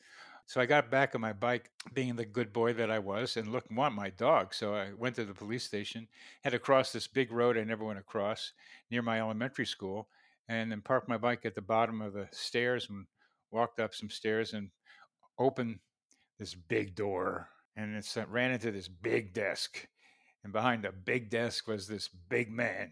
[0.47, 3.49] So I got back on my bike, being the good boy that I was, and
[3.49, 4.53] look, want my dog.
[4.53, 6.07] So I went to the police station,
[6.43, 8.53] had to cross this big road I never went across
[8.89, 10.07] near my elementary school,
[10.47, 13.07] and then parked my bike at the bottom of the stairs and
[13.51, 14.69] walked up some stairs and
[15.39, 15.79] opened
[16.39, 19.87] this big door, and it ran into this big desk.
[20.43, 22.91] And behind the big desk was this big man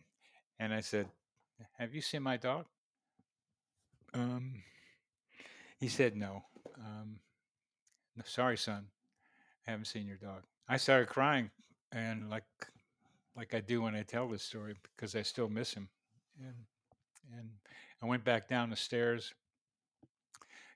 [0.60, 1.08] and I said,
[1.78, 2.66] Have you seen my dog?
[4.14, 4.64] Um,
[5.78, 6.44] he said, No.
[6.78, 7.20] Um,
[8.26, 8.86] sorry, son.
[9.68, 10.44] I haven't seen your dog.
[10.70, 11.52] I started crying
[11.92, 12.46] and like
[13.36, 15.90] like I do when I tell this story because I still miss him.
[16.40, 16.56] And
[17.38, 17.50] and
[18.02, 19.34] I went back down the stairs,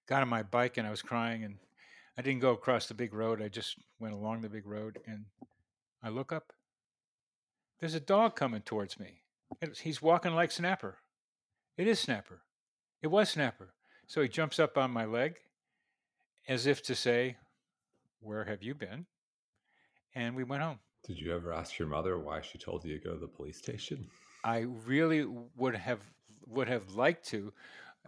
[0.08, 1.58] got on my bike and I was crying and
[2.18, 3.42] I didn't go across the big road.
[3.42, 5.26] I just went along the big road and
[6.02, 6.54] I look up.
[7.80, 9.22] There's a dog coming towards me
[9.82, 10.98] he's walking like Snapper.
[11.78, 12.42] It is Snapper.
[13.02, 13.74] It was Snapper.
[14.08, 15.36] So he jumps up on my leg
[16.48, 17.38] as if to say,
[18.20, 19.06] Where have you been?
[20.16, 20.80] And we went home.
[21.06, 23.58] Did you ever ask your mother why she told you to go to the police
[23.58, 24.08] station?
[24.44, 26.00] I really would have
[26.48, 27.52] would have liked to.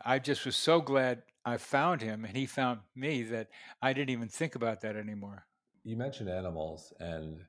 [0.03, 3.47] I just was so glad I found him and he found me that
[3.81, 5.45] I didn't even think about that anymore.
[5.83, 7.39] You mentioned animals and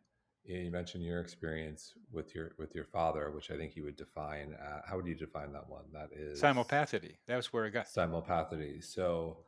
[0.44, 4.54] you mentioned your experience with your with your father, which I think you would define.
[4.54, 5.84] Uh, how would you define that one?
[5.92, 7.16] That is simulpathity.
[7.26, 8.82] That was where it got simulpathity.
[8.82, 9.38] So,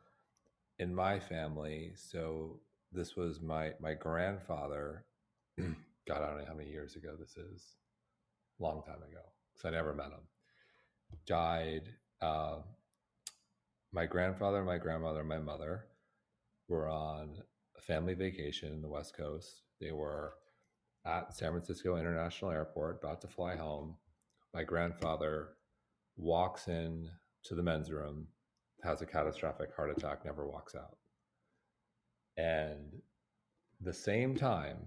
[0.79, 2.59] in my family, so
[2.91, 5.05] this was my my grandfather.
[5.57, 7.75] God, I don't know how many years ago this is.
[8.59, 10.27] Long time ago, because I never met him.
[11.25, 11.89] Died.
[12.21, 12.57] Uh,
[13.93, 15.85] my grandfather, my grandmother, my mother
[16.67, 17.37] were on
[17.77, 19.61] a family vacation in the West Coast.
[19.79, 20.33] They were
[21.05, 23.95] at San Francisco International Airport, about to fly home.
[24.53, 25.49] My grandfather
[26.17, 27.09] walks in
[27.43, 28.27] to the men's room,
[28.83, 30.97] has a catastrophic heart attack, never walks out.
[32.35, 33.01] And
[33.79, 34.77] the same time,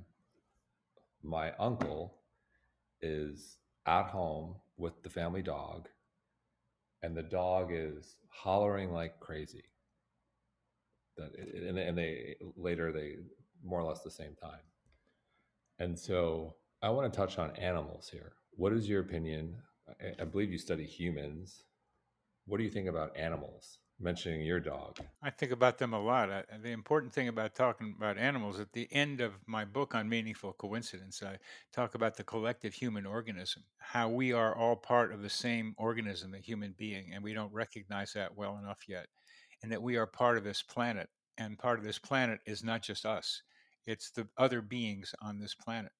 [1.22, 2.14] my uncle
[3.00, 5.88] is at home with the family dog,
[7.02, 9.64] and the dog is hollering like crazy.
[11.16, 13.16] That and, and they later they
[13.64, 14.60] more or less the same time
[15.78, 18.32] and so I want to touch on animals here.
[18.52, 19.56] What is your opinion?
[20.00, 21.64] I, I believe you study humans.
[22.46, 23.78] What do you think about animals?
[23.98, 24.98] Mentioning your dog.
[25.22, 26.30] I think about them a lot.
[26.30, 30.08] I, the important thing about talking about animals, at the end of my book on
[30.08, 31.38] meaningful coincidence, I
[31.72, 36.34] talk about the collective human organism, how we are all part of the same organism,
[36.34, 39.06] a human being, and we don't recognize that well enough yet.
[39.62, 42.82] And that we are part of this planet, and part of this planet is not
[42.82, 43.42] just us
[43.86, 45.92] it's the other beings on this planet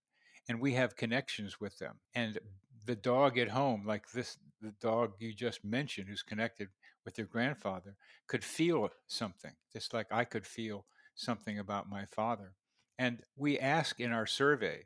[0.48, 2.38] and we have connections with them and
[2.84, 6.68] the dog at home like this the dog you just mentioned who's connected
[7.06, 12.52] with your grandfather could feel something just like i could feel something about my father
[12.98, 14.84] and we ask in our survey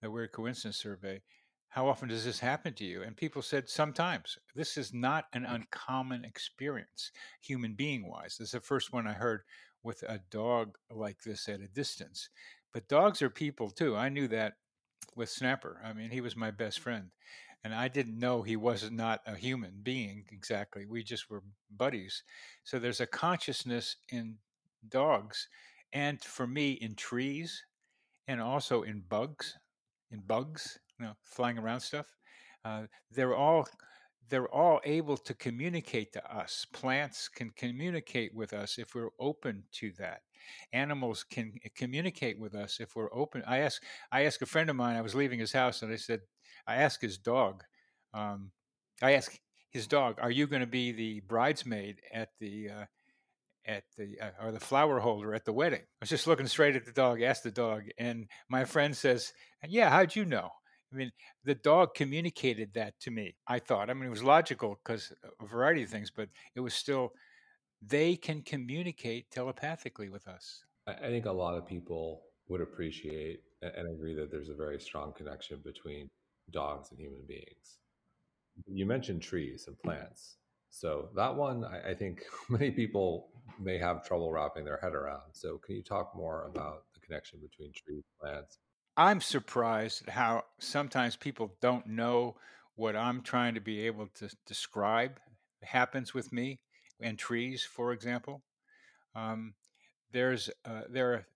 [0.00, 1.20] the weird coincidence survey
[1.70, 5.42] how often does this happen to you and people said sometimes this is not an
[5.42, 5.54] mm.
[5.54, 9.40] uncommon experience human being wise this is the first one i heard
[9.82, 12.28] with a dog like this at a distance.
[12.72, 13.96] But dogs are people too.
[13.96, 14.54] I knew that
[15.16, 15.80] with Snapper.
[15.84, 17.10] I mean, he was my best friend.
[17.64, 20.84] And I didn't know he was not a human being exactly.
[20.86, 21.42] We just were
[21.76, 22.24] buddies.
[22.64, 24.36] So there's a consciousness in
[24.88, 25.48] dogs
[25.92, 27.64] and for me in trees
[28.26, 29.56] and also in bugs,
[30.10, 32.06] in bugs, you know, flying around stuff.
[32.64, 33.66] Uh, they're all
[34.28, 36.66] they're all able to communicate to us.
[36.72, 40.22] Plants can communicate with us if we're open to that.
[40.72, 43.42] Animals can communicate with us if we're open.
[43.46, 44.96] I asked I asked a friend of mine.
[44.96, 46.20] I was leaving his house, and I said,
[46.66, 47.64] I asked his dog.
[48.14, 48.50] Um,
[49.00, 52.84] I asked his dog, "Are you going to be the bridesmaid at the uh,
[53.66, 55.80] at the uh, or the flower holder at the wedding.
[55.80, 59.32] I was just looking straight at the dog, asked the dog, and my friend says,
[59.66, 60.50] "Yeah, how'd you know?"
[60.92, 61.12] I mean,
[61.44, 63.36] the dog communicated that to me.
[63.46, 63.88] I thought.
[63.88, 67.12] I mean, it was logical because a variety of things, but it was still
[67.86, 70.64] they can communicate telepathically with us.
[70.86, 75.12] I think a lot of people would appreciate and agree that there's a very strong
[75.16, 76.10] connection between
[76.50, 77.78] dogs and human beings.
[78.66, 79.88] You mentioned trees and mm-hmm.
[79.88, 80.36] plants.
[80.70, 83.28] So that one, I, I, think many people
[83.60, 85.32] may have trouble wrapping their head around.
[85.32, 88.58] So can you talk more about the connection between trees, and plants?
[88.96, 92.36] I'm surprised at how sometimes people don't know
[92.74, 95.18] what I'm trying to be able to describe
[95.62, 96.60] happens with me
[97.02, 98.42] and trees, for example.
[99.14, 99.54] Um,
[100.12, 101.26] there's uh, there are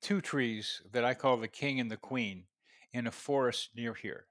[0.00, 2.44] two trees that I call the king and the queen
[2.92, 4.26] in a forest near here,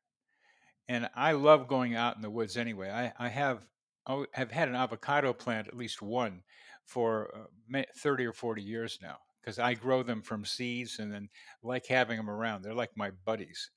[0.87, 2.89] and I love going out in the woods anyway.
[2.89, 3.67] I, I have
[4.05, 6.43] I have had an avocado plant, at least one,
[6.85, 11.29] for uh, 30 or 40 years now because I grow them from seeds and then
[11.63, 12.63] like having them around.
[12.63, 13.71] They're like my buddies.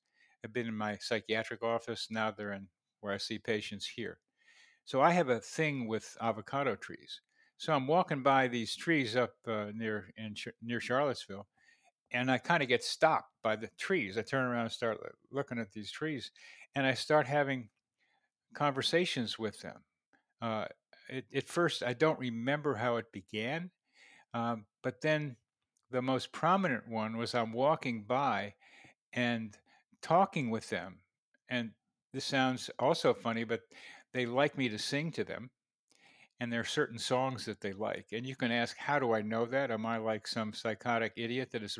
[0.44, 2.08] I've been in my psychiatric office.
[2.10, 2.66] Now they're in
[3.00, 4.18] where I see patients here.
[4.90, 7.20] So I have a thing with avocado trees.
[7.58, 11.46] So I'm walking by these trees up uh, near in near Charlottesville,
[12.10, 14.18] and I kind of get stopped by the trees.
[14.18, 14.98] I turn around and start
[15.30, 16.32] looking at these trees,
[16.74, 17.68] and I start having
[18.52, 19.76] conversations with them.
[20.42, 20.64] Uh,
[21.08, 23.70] it, at first, I don't remember how it began,
[24.34, 25.36] um, but then
[25.92, 28.54] the most prominent one was I'm walking by
[29.12, 29.56] and
[30.02, 30.98] talking with them,
[31.48, 31.70] and
[32.12, 33.60] this sounds also funny, but
[34.12, 35.50] they like me to sing to them
[36.40, 38.06] and there are certain songs that they like.
[38.12, 39.70] And you can ask, how do I know that?
[39.70, 41.78] Am I like some psychotic idiot that is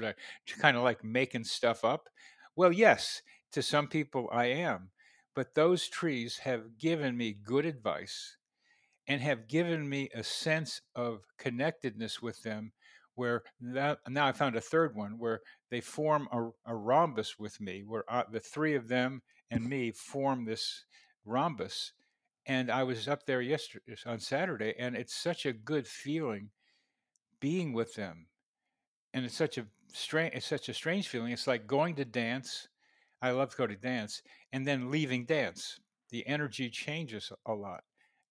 [0.61, 2.11] kind of like making stuff up?
[2.55, 4.91] Well, yes, to some people I am.
[5.35, 8.37] But those trees have given me good advice
[9.09, 12.73] and have given me a sense of connectedness with them
[13.15, 15.41] where now, now I found a third one where
[15.71, 19.91] they form a, a rhombus with me, where I, the three of them and me
[19.91, 20.85] form this
[21.25, 21.93] rhombus
[22.51, 26.51] and I was up there yesterday on Saturday, and it's such a good feeling
[27.39, 28.27] being with them,
[29.15, 31.31] and it's such a strange, it's such a strange feeling.
[31.31, 32.67] It's like going to dance.
[33.23, 35.79] I love to go to dance, and then leaving dance.
[36.11, 37.85] The energy changes a lot,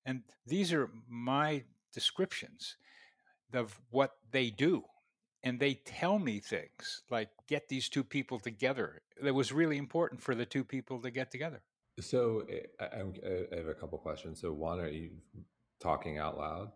[0.05, 2.75] and these are my descriptions
[3.53, 4.83] of what they do.
[5.43, 9.01] And they tell me things like, get these two people together.
[9.21, 11.61] that was really important for the two people to get together.
[12.01, 14.41] So eh, I, I, have a couple questions.
[14.41, 15.11] So one, are you
[15.79, 16.71] talking out loud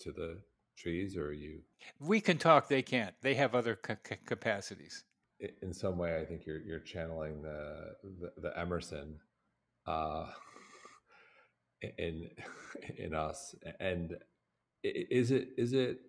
[0.00, 0.38] to the
[0.76, 1.60] trees, or are you?
[2.00, 3.14] We can talk; they can't.
[3.22, 3.76] They have other
[4.26, 5.04] capacities.
[5.60, 9.18] In some way, I think you're you're channeling the the, the Emerson
[9.86, 10.26] uh,
[11.98, 12.28] in
[12.98, 13.54] in us.
[13.80, 14.16] And
[14.84, 16.00] is it is it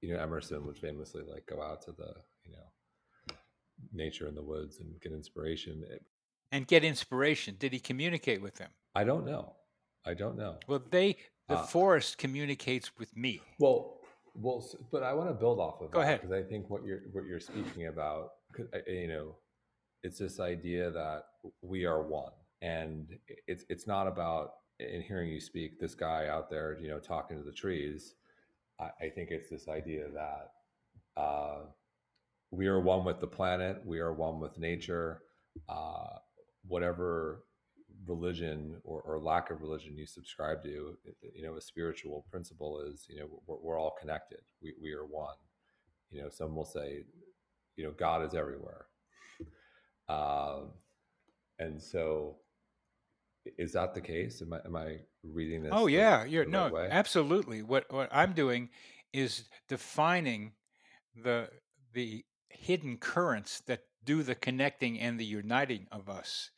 [0.00, 2.12] you know Emerson would famously like go out to the
[2.44, 3.36] you know
[3.92, 5.84] nature in the woods and get inspiration
[6.52, 7.56] and get inspiration?
[7.58, 8.70] Did he communicate with them?
[8.94, 9.54] I don't know.
[10.04, 10.56] I don't know.
[10.66, 11.16] Well, they
[11.48, 13.40] the uh, forest communicates with me.
[13.58, 13.98] Well,
[14.34, 16.84] well, but I want to build off of Go that ahead because I think what
[16.84, 18.32] you're what you're speaking about,
[18.86, 19.36] you know,
[20.02, 21.24] it's this idea that
[21.62, 22.32] we are one,
[22.62, 23.06] and
[23.46, 25.80] it's it's not about in hearing you speak.
[25.80, 28.14] This guy out there, you know, talking to the trees.
[28.80, 31.58] I, I think it's this idea that uh,
[32.50, 33.82] we are one with the planet.
[33.84, 35.22] We are one with nature.
[35.68, 36.18] Uh,
[36.68, 37.44] whatever
[38.06, 40.96] religion or, or, lack of religion you subscribe to,
[41.34, 44.40] you know, a spiritual principle is, you know, we're, we're, all connected.
[44.62, 45.34] We, we are one.
[46.10, 47.04] You know, some will say,
[47.76, 48.86] you know, God is everywhere.
[50.08, 50.70] Um,
[51.58, 52.36] and so
[53.58, 54.40] is that the case?
[54.40, 55.72] Am I, am I reading this?
[55.74, 56.24] Oh yeah.
[56.24, 57.62] The, You're the no, right absolutely.
[57.62, 58.70] What, what I'm doing
[59.12, 60.52] is defining
[61.14, 61.50] the,
[61.92, 66.50] the hidden currents that do the connecting and the uniting of us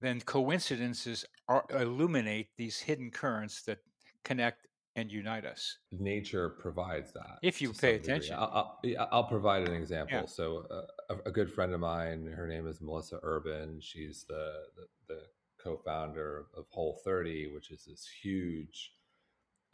[0.00, 3.78] then coincidences are, illuminate these hidden currents that
[4.24, 5.78] connect and unite us.
[5.92, 7.38] Nature provides that.
[7.42, 8.34] If you pay attention.
[8.36, 10.18] I'll, I'll, I'll, provide an example.
[10.18, 10.26] Yeah.
[10.26, 13.80] So, uh, a, a, good friend of mine, her name is Melissa Urban.
[13.80, 15.20] She's the, the, the
[15.62, 18.92] co founder of Whole 30, which is this huge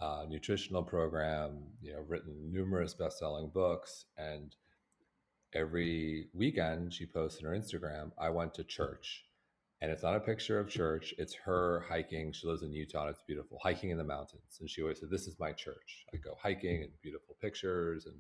[0.01, 4.05] uh, nutritional program, you know, written numerous best selling books.
[4.19, 4.55] And
[5.55, 9.26] every weekend, she posts on her Instagram, I went to church
[9.81, 11.15] and it's not a picture of church.
[11.19, 12.33] It's her hiking.
[12.33, 13.09] She lives in Utah.
[13.09, 14.59] It's beautiful, hiking in the mountains.
[14.61, 16.07] And she always said, "This is my church.
[16.15, 18.17] I go hiking and beautiful pictures." And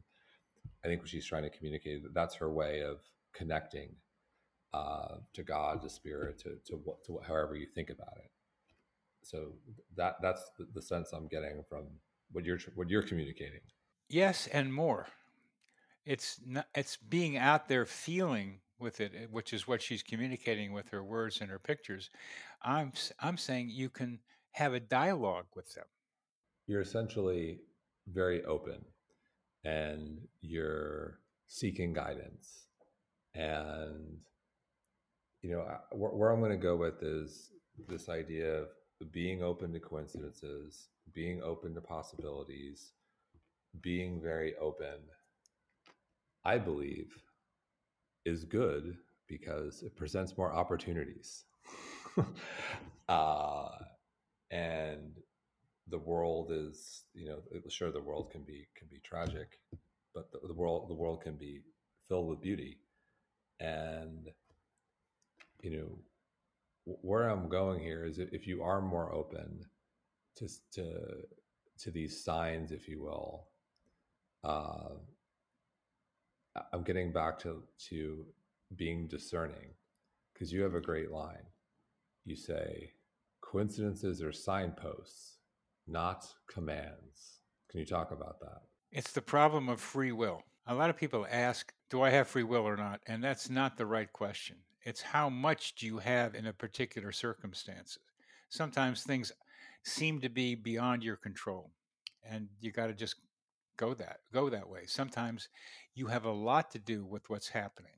[0.85, 2.99] I think what she's trying to communicate that that's her way of
[3.33, 3.95] connecting
[4.75, 8.31] uh, to God, to Spirit, to to what to however you think about it.
[9.23, 9.53] So
[9.97, 11.87] that that's the, the sense I'm getting from
[12.33, 13.61] what you're what you're communicating.
[14.09, 15.07] Yes, and more.
[16.05, 20.72] It's not, it's being out there feeling with it, eh, which is what she's communicating
[20.72, 22.11] with her words and her pictures.
[22.62, 24.20] I'm I'm saying you can
[24.53, 25.85] have a dialogue with them.
[26.66, 27.61] You're essentially
[28.09, 28.85] very open
[29.64, 32.66] and you're seeking guidance.
[33.35, 34.18] And,
[35.43, 37.51] you know, where, where I'm going to go with is
[37.89, 42.93] this idea of being open to coincidences, being open to possibilities,
[43.83, 45.01] being very open,
[46.45, 47.12] I believe,
[48.27, 48.99] is good
[49.29, 51.45] because it presents more opportunities.
[53.09, 53.68] uh,
[54.51, 55.12] and
[55.89, 59.61] the world is, you know, sure the world can be can be tragic,
[60.14, 61.62] but the, the world the world can be
[62.09, 62.79] filled with beauty.
[63.61, 64.29] And
[65.62, 65.99] you know,
[66.85, 69.64] where I'm going here is if you are more open
[70.37, 71.22] to to
[71.79, 73.47] to these signs, if you will,
[74.45, 74.95] uh,
[76.73, 78.27] I'm getting back to to
[78.77, 79.75] being discerning
[80.33, 81.47] because you have a great line.
[82.25, 82.93] You say
[83.41, 85.39] coincidences are signposts,
[85.87, 87.41] not commands.
[87.71, 88.63] Can you talk about that?
[88.91, 90.43] It's the problem of free will.
[90.67, 93.77] A lot of people ask, "Do I have free will or not?" And that's not
[93.77, 94.57] the right question.
[94.83, 97.99] It's how much do you have in a particular circumstance.
[98.49, 99.33] Sometimes things
[99.85, 101.73] seem to be beyond your control,
[102.23, 103.17] and you got to just
[103.77, 104.83] go that go that way.
[104.87, 105.49] Sometimes
[105.95, 107.93] you have a lot to do with what's happening.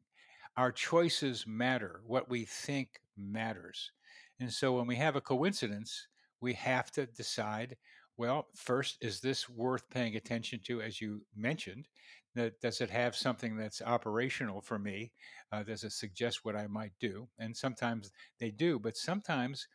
[0.57, 2.01] Our choices matter.
[2.05, 3.93] What we think matters.
[4.41, 6.09] And so when we have a coincidence,
[6.41, 7.77] we have to decide
[8.19, 11.87] well, first, is this worth paying attention to, as you mentioned?
[12.35, 15.13] That does it have something that's operational for me?
[15.53, 17.29] Uh, does it suggest what I might do?
[17.39, 18.11] And sometimes
[18.41, 19.69] they do, but sometimes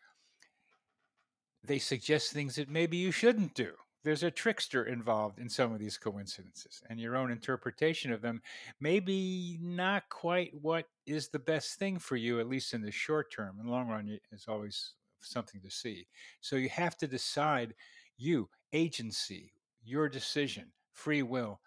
[1.64, 3.72] they suggest things that maybe you shouldn't do
[4.04, 8.42] there's a trickster involved in some of these coincidences and your own interpretation of them
[8.80, 12.92] may be not quite what is the best thing for you at least in the
[12.92, 13.58] short term.
[13.60, 16.08] In the long run is always something to see.
[16.42, 17.74] So you have to decide
[18.18, 21.60] you agency your decision free will.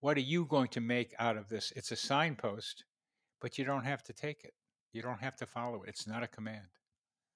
[0.00, 1.72] What are you going to make out of this?
[1.74, 2.84] It's a signpost
[3.42, 4.54] but you don't have to take it.
[4.92, 5.88] You don't have to follow it.
[5.88, 6.68] It's not a command.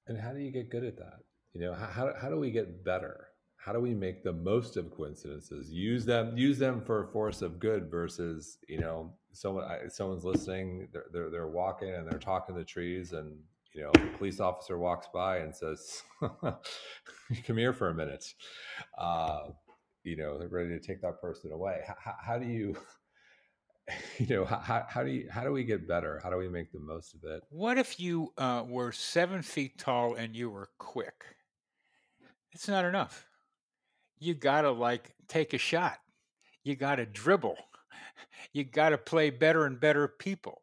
[0.06, 1.18] And how do you get good at that?
[1.52, 3.28] You know how, how do we get better
[3.66, 5.72] how do we make the most of coincidences?
[5.72, 10.86] Use them use them for a force of good versus you know someone someone's listening
[10.92, 13.36] they're, they're, they're walking and they're talking to trees and
[13.74, 18.24] you know a police officer walks by and says come here for a minute.
[18.96, 19.48] Uh,
[20.04, 21.80] you know they're ready to take that person away.
[21.98, 22.76] How, how do you
[24.18, 26.20] you know how, how do you how do we get better?
[26.22, 27.42] How do we make the most of it?
[27.50, 31.24] What if you uh, were seven feet tall and you were quick?
[32.52, 33.25] It's not enough
[34.18, 35.98] you gotta like take a shot.
[36.64, 37.56] You gotta dribble.
[38.52, 40.62] You gotta play better and better people.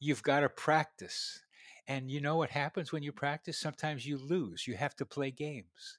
[0.00, 1.40] You've got to practice.
[1.88, 3.58] And you know what happens when you practice?
[3.58, 4.66] Sometimes you lose.
[4.66, 5.98] You have to play games.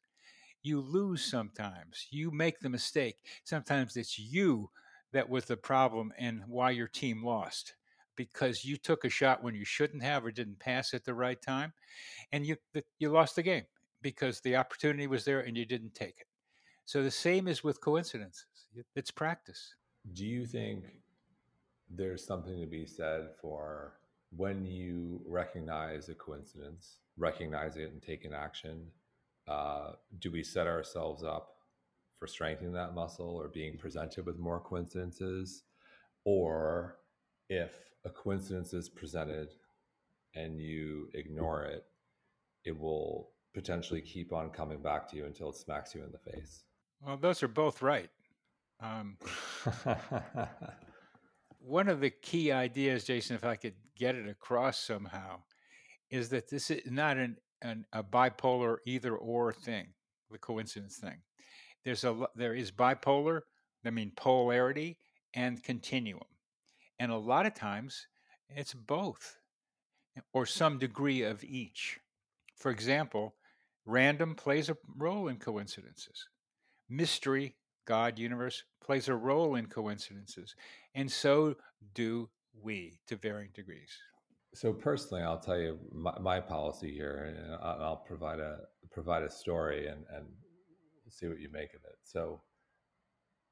[0.61, 2.07] You lose sometimes.
[2.11, 3.17] You make the mistake.
[3.43, 4.69] Sometimes it's you
[5.13, 7.75] that was the problem and why your team lost
[8.15, 11.41] because you took a shot when you shouldn't have or didn't pass at the right
[11.41, 11.73] time
[12.31, 12.57] and you
[12.99, 13.63] you lost the game
[14.01, 16.28] because the opportunity was there and you didn't take it.
[16.89, 18.65] So the same is with coincidences.
[18.95, 19.75] It's practice.
[20.13, 20.85] Do you think
[21.87, 23.99] there's something to be said for
[24.35, 28.87] when you recognize a coincidence, recognize it and take an action?
[29.47, 31.57] Uh, do we set ourselves up
[32.17, 35.65] for strengthening that muscle or being presented with more coincidences?
[36.25, 36.97] Or
[37.49, 37.69] if
[38.03, 39.49] a coincidence is presented
[40.33, 41.85] and you ignore it,
[42.65, 46.31] it will potentially keep on coming back to you until it smacks you in the
[46.31, 46.63] face.
[47.01, 48.09] Well, those are both right.
[48.81, 49.17] Um,
[51.59, 55.41] one of the key ideas, Jason, if I could get it across somehow,
[56.09, 59.87] is that this is not an, an a bipolar either or thing,
[60.31, 61.17] the coincidence thing.
[61.83, 63.41] There's a there is bipolar,
[63.85, 64.97] I mean polarity
[65.33, 66.23] and continuum,
[66.99, 68.07] and a lot of times
[68.49, 69.37] it's both
[70.33, 71.99] or some degree of each.
[72.55, 73.35] For example,
[73.85, 76.27] random plays a role in coincidences.
[76.89, 80.55] Mystery, God, universe, plays a role in coincidences.
[80.95, 81.55] And so
[81.93, 82.29] do
[82.61, 83.89] we to varying degrees.
[84.53, 88.61] So personally, I'll tell you my, my policy here, and I'll provide a
[88.91, 90.25] provide a story and, and
[91.09, 91.97] see what you make of it.
[92.03, 92.41] So,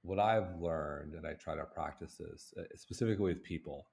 [0.02, 3.88] what I've learned, and I try to practice this uh, specifically with people,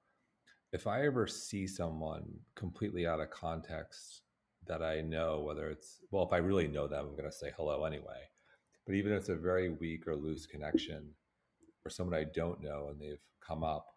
[0.71, 2.23] if I ever see someone
[2.55, 4.21] completely out of context
[4.67, 7.51] that I know, whether it's, well, if I really know them, I'm going to say
[7.55, 8.23] hello anyway.
[8.85, 11.09] But even if it's a very weak or loose connection,
[11.85, 13.87] or someone I don't know and they've come up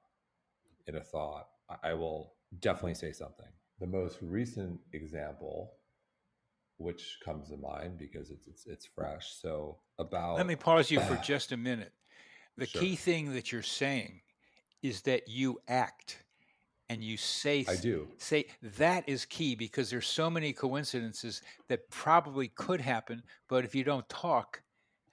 [0.87, 1.49] in a thought,
[1.83, 3.47] I will definitely say something.
[3.81, 5.73] The most recent example,
[6.79, 9.35] which comes to mind because it's it's, it's fresh.
[9.41, 11.93] So about let me pause you for just a minute.
[12.57, 12.83] The Sure.
[12.83, 14.21] key thing that you're saying
[14.83, 16.25] is that you act
[16.89, 18.09] and you say I do.
[18.17, 23.75] say that is key because there's so many coincidences that probably could happen, but if
[23.75, 24.63] you don't talk,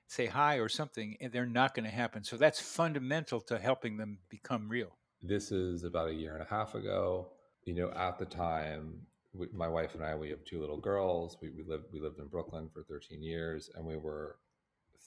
[0.07, 2.23] say hi or something, and they're not going to happen.
[2.23, 4.97] So that's fundamental to helping them become real.
[5.21, 7.29] This is about a year and a half ago.
[7.63, 9.01] You know, at the time,
[9.33, 11.37] we, my wife and I, we have two little girls.
[11.41, 14.37] We, we lived we lived in Brooklyn for 13 years, and we were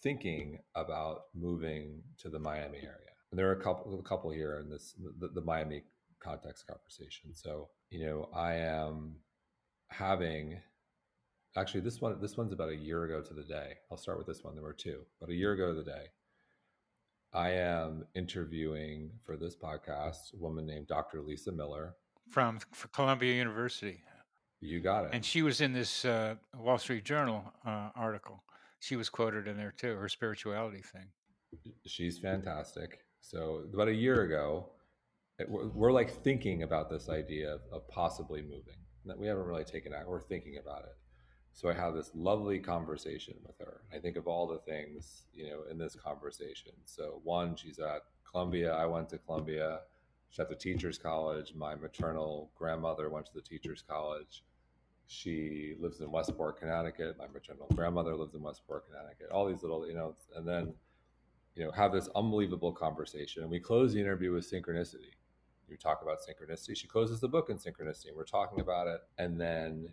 [0.02, 3.12] thinking about moving to the Miami area.
[3.30, 5.84] And there are a couple a couple here in this the, the Miami
[6.20, 7.32] context conversation.
[7.32, 9.16] So you know, I am
[9.88, 10.60] having
[11.56, 13.74] actually this one this one's about a year ago to the day.
[13.90, 14.54] I'll start with this one.
[14.54, 16.06] There were two, but a year ago to the day.
[17.34, 21.20] I am interviewing for this podcast a woman named Dr.
[21.20, 21.94] Lisa Miller.
[22.30, 22.58] From
[22.92, 24.02] Columbia University,
[24.60, 25.10] You got it.
[25.12, 28.42] and she was in this uh, Wall Street Journal uh, article.
[28.80, 29.94] She was quoted in there too.
[29.96, 31.06] Her spirituality thing.
[31.86, 33.00] She's fantastic.
[33.20, 34.70] So about a year ago,
[35.38, 38.76] it, we're, we're like thinking about this idea of, of possibly moving.
[39.06, 40.06] That we haven't really taken out.
[40.06, 40.96] We're thinking about it.
[41.58, 43.80] So I have this lovely conversation with her.
[43.92, 46.70] I think of all the things you know in this conversation.
[46.84, 48.72] So one, she's at Columbia.
[48.72, 49.80] I went to Columbia.
[50.30, 51.54] She's at the Teachers College.
[51.56, 54.44] My maternal grandmother went to the Teachers College.
[55.08, 57.18] She lives in Westport, Connecticut.
[57.18, 59.30] My maternal grandmother lives in Westport, Connecticut.
[59.32, 60.72] All these little, you know, and then
[61.56, 65.10] you know have this unbelievable conversation and we close the interview with synchronicity
[65.68, 69.00] we talk about synchronicity she closes the book in synchronicity and we're talking about it
[69.18, 69.88] and then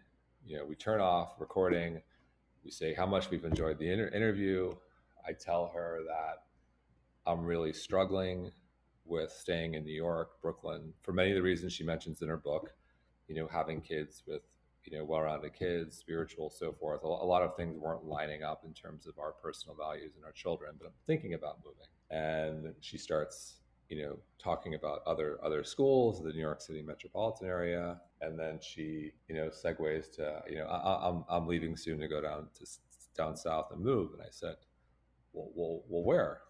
[0.45, 2.01] you know we turn off recording
[2.63, 4.73] we say how much we've enjoyed the inter- interview.
[5.27, 6.43] I tell her that
[7.29, 8.51] i'm really struggling
[9.05, 12.37] with staying in new york brooklyn for many of the reasons she mentions in her
[12.37, 12.73] book
[13.27, 14.41] you know having kids with
[14.85, 17.03] you know well-rounded kids spiritual so forth.
[17.03, 20.31] A lot of things weren't lining up in terms of our personal values and our
[20.31, 21.87] children but i'm thinking about moving.
[22.11, 23.55] And she starts
[23.89, 28.59] you know talking about other other schools the new york city metropolitan area and then
[28.61, 32.47] she you know segues to you know I, i'm i'm leaving soon to go down
[32.57, 32.65] to
[33.15, 34.11] down south and move.
[34.13, 34.55] And i said
[35.33, 36.41] well well, well where?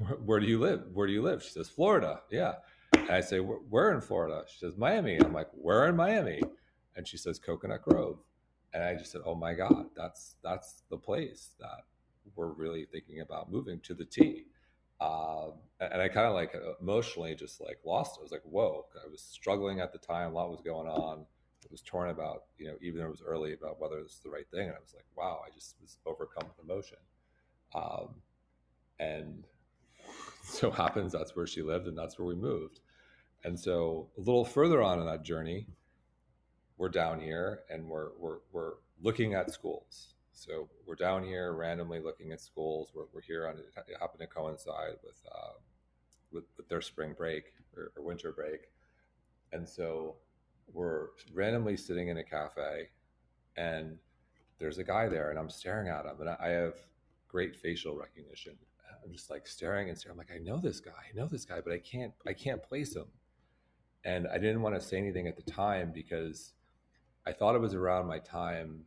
[0.24, 0.86] Where do you live?
[0.92, 1.40] Where do you live?
[1.42, 2.20] She says florida.
[2.30, 2.54] Yeah.
[2.94, 4.42] And i say where in florida.
[4.48, 5.16] She says miami.
[5.18, 6.42] I'm like where in miami.
[6.96, 8.18] And she says coconut grove.
[8.72, 11.84] And i just said oh my god that's that's the place that
[12.34, 14.46] we're really thinking about moving to the t
[15.00, 18.20] um, and i kind of like emotionally just like lost it.
[18.20, 21.26] I was like whoa i was struggling at the time a lot was going on.
[21.64, 24.30] I was torn about you know even though it was early about whether is the
[24.30, 26.98] right thing and i was like wow i just was overcome with emotion.
[27.74, 28.14] Um,
[29.00, 29.44] and
[30.44, 32.80] so happens that's where she lived and that's where we moved.
[33.44, 35.66] And so a little further on in that journey
[36.76, 38.72] we're down here and we're we're, we're
[39.02, 40.13] looking at schools.
[40.34, 42.90] So we're down here randomly looking at schools.
[42.94, 45.52] We're, we're here on it happened to coincide with, uh,
[46.32, 47.44] with with their spring break
[47.76, 48.68] or, or winter break,
[49.52, 50.16] and so
[50.72, 52.88] we're randomly sitting in a cafe,
[53.56, 53.96] and
[54.58, 56.74] there's a guy there, and I'm staring at him, and I have
[57.28, 58.56] great facial recognition.
[59.04, 60.14] I'm just like staring and staring.
[60.14, 62.62] I'm like, I know this guy, I know this guy, but I can't I can't
[62.62, 63.06] place him.
[64.04, 66.52] And I didn't want to say anything at the time because
[67.26, 68.84] I thought it was around my time,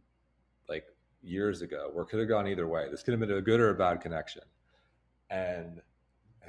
[1.28, 2.88] years ago, where it could have gone either way.
[2.90, 4.44] This could have been a good or a bad connection.
[5.30, 5.82] And,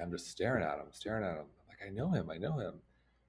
[0.00, 1.38] I'm just staring at him, staring at him.
[1.38, 2.74] I'm like, I know him, I know him.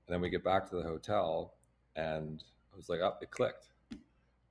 [0.05, 1.55] And then we get back to the hotel,
[1.95, 3.69] and I was like, oh, it clicked.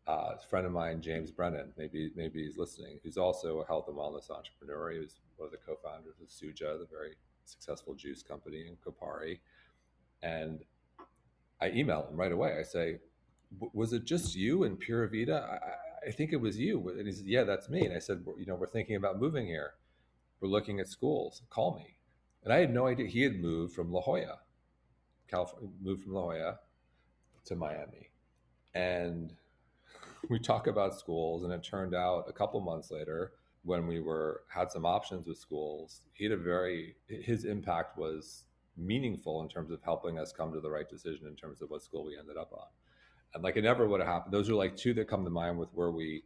[0.08, 2.98] Uh, a friend of mine, James Brennan, maybe maybe he's listening.
[3.04, 4.90] Who's also a health and wellness entrepreneur.
[4.90, 9.38] He was one of the co-founders of Suja, the very successful juice company in Kopari.
[10.22, 10.60] And
[11.60, 12.56] I email him right away.
[12.58, 12.98] I say,
[13.72, 15.46] was it just you and Pura Vida?
[15.50, 16.88] I, I, think it was you.
[16.90, 17.84] And he said, yeah, that's me.
[17.84, 19.74] And I said, you know, we're thinking about moving here.
[20.40, 21.42] We're looking at schools.
[21.50, 21.96] Call me.
[22.44, 24.38] And I had no idea he had moved from La Jolla,
[25.28, 26.58] California, moved from La Jolla
[27.46, 28.10] to Miami.
[28.74, 29.34] And
[30.28, 33.32] we talk about schools and it turned out a couple months later
[33.64, 38.44] when we were had some options with schools, he had a very his impact was
[38.76, 41.82] meaningful in terms of helping us come to the right decision in terms of what
[41.82, 42.66] school we ended up on
[43.34, 44.32] and like it never would have happened.
[44.32, 46.24] Those are like two that come to mind with where we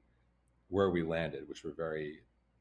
[0.68, 2.20] where we landed, which were very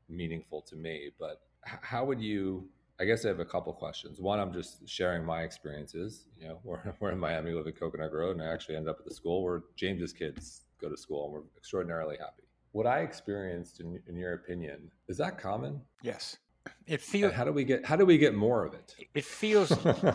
[0.09, 1.11] meaningful to me.
[1.19, 2.67] But how would you?
[2.99, 4.19] I guess I have a couple questions.
[4.19, 6.27] One, I'm just sharing my experiences.
[6.39, 8.99] You know, we're, we're in Miami, live in Coconut Grove, and I actually ended up
[8.99, 12.43] at the school where James's kids go to school, and we're extraordinarily happy.
[12.73, 15.81] What I experienced, in, in your opinion, is that common?
[16.03, 16.37] Yes.
[16.85, 17.33] it feels.
[17.33, 18.95] how do we get how do we get more of it?
[19.15, 19.71] It feels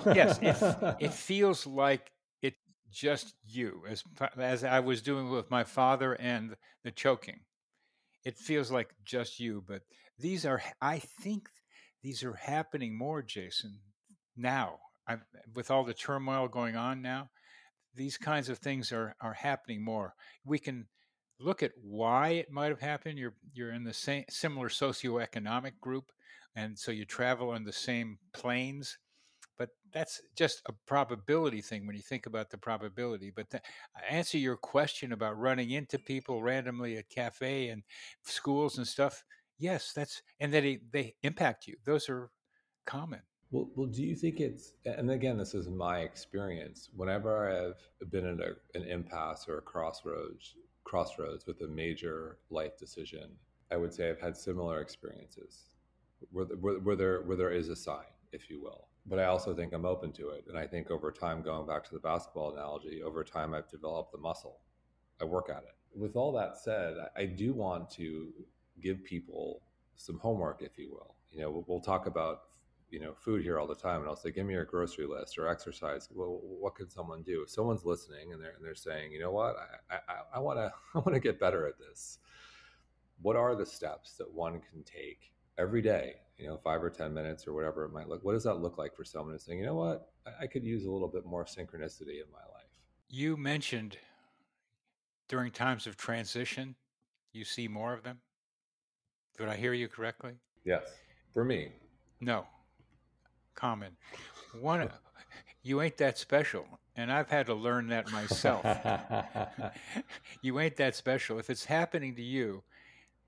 [0.06, 0.38] yes.
[0.40, 2.12] It, it feels like
[2.90, 4.04] just you, as
[4.36, 7.40] as I was doing with my father and the choking.
[8.24, 9.82] It feels like just you, but
[10.18, 10.62] these are.
[10.80, 11.48] I think
[12.02, 13.80] these are happening more, Jason.
[14.36, 14.78] Now,
[15.08, 15.16] I,
[15.54, 17.30] with all the turmoil going on now,
[17.94, 20.14] these kinds of things are are happening more.
[20.44, 20.86] We can
[21.38, 23.18] look at why it might have happened.
[23.18, 26.12] You're you're in the same similar socioeconomic group,
[26.54, 28.98] and so you travel on the same planes.
[29.58, 33.32] But that's just a probability thing when you think about the probability.
[33.34, 33.60] But to uh,
[34.10, 37.82] answer your question about running into people randomly at cafe and
[38.22, 39.24] schools and stuff,
[39.58, 41.76] yes, that's and that they, they impact you.
[41.84, 42.30] Those are
[42.84, 43.22] common.
[43.50, 46.90] Well, well, do you think it's, and again, this is my experience.
[46.96, 52.76] Whenever I've been in a, an impasse or a crossroads, crossroads with a major life
[52.76, 53.30] decision,
[53.70, 55.70] I would say I've had similar experiences
[56.32, 58.88] where, where, where, there, where there is a sign, if you will.
[59.08, 60.44] But I also think I'm open to it.
[60.48, 64.12] And I think over time, going back to the basketball analogy, over time, I've developed
[64.12, 64.60] the muscle.
[65.20, 65.98] I work at it.
[65.98, 68.32] With all that said, I do want to
[68.82, 69.62] give people
[69.94, 71.14] some homework, if you will.
[71.30, 72.40] You know, we'll, talk about
[72.90, 75.38] you know food here all the time and i'll say give me your grocery list
[75.38, 79.10] or exercise well what can someone do if someone's listening and they're, and they're saying
[79.10, 79.56] you know what
[80.32, 82.18] i want to i want to get better at this
[83.22, 87.12] what are the steps that one can take every day you know five or ten
[87.12, 89.58] minutes or whatever it might look what does that look like for someone who's saying
[89.58, 92.70] you know what I, I could use a little bit more synchronicity in my life
[93.08, 93.98] you mentioned
[95.28, 96.74] during times of transition
[97.32, 98.20] you see more of them
[99.38, 100.32] did i hear you correctly
[100.64, 100.84] yes
[101.32, 101.72] for me
[102.20, 102.46] no
[103.56, 103.96] common.
[104.60, 104.88] One,
[105.62, 106.66] you ain't that special.
[106.94, 108.64] And I've had to learn that myself.
[110.42, 111.38] you ain't that special.
[111.38, 112.62] If it's happening to you,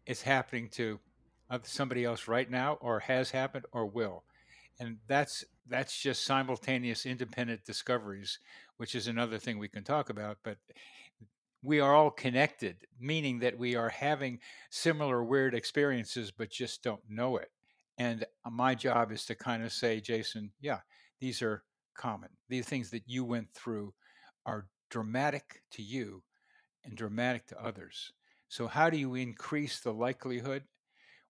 [0.06, 1.00] it's happening to
[1.62, 4.24] somebody else right now, or has happened, or will.
[4.80, 8.38] And that's that's just simultaneous independent discoveries,
[8.76, 10.38] which is another thing we can talk about.
[10.42, 10.58] But
[11.62, 14.38] we are all connected, meaning that we are having
[14.70, 17.50] similar weird experiences, but just don't know it.
[17.98, 20.78] And uh, my job is to kind of say, Jason, yeah,
[21.20, 22.30] these are common.
[22.48, 23.92] These things that you went through
[24.46, 26.22] are dramatic to you
[26.84, 28.12] and dramatic to others.
[28.48, 30.62] So, how do you increase the likelihood?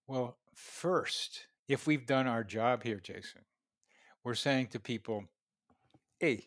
[0.08, 3.42] Well, first, if we've done our job here, Jason,
[4.24, 5.24] we're saying to people,
[6.20, 6.46] hey,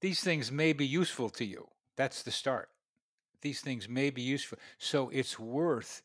[0.00, 1.68] these things may be useful to you.
[1.96, 2.70] That's the start.
[3.42, 4.58] These things may be useful.
[4.78, 6.02] So, it's worth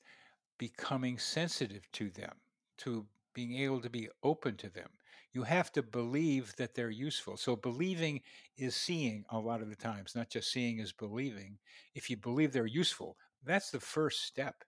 [0.59, 2.33] becoming sensitive to them,
[2.79, 4.89] to being able to be open to them.
[5.33, 7.37] You have to believe that they're useful.
[7.37, 8.21] So believing
[8.57, 11.59] is seeing a lot of the times, not just seeing is believing.
[11.95, 14.65] If you believe they're useful, that's the first step to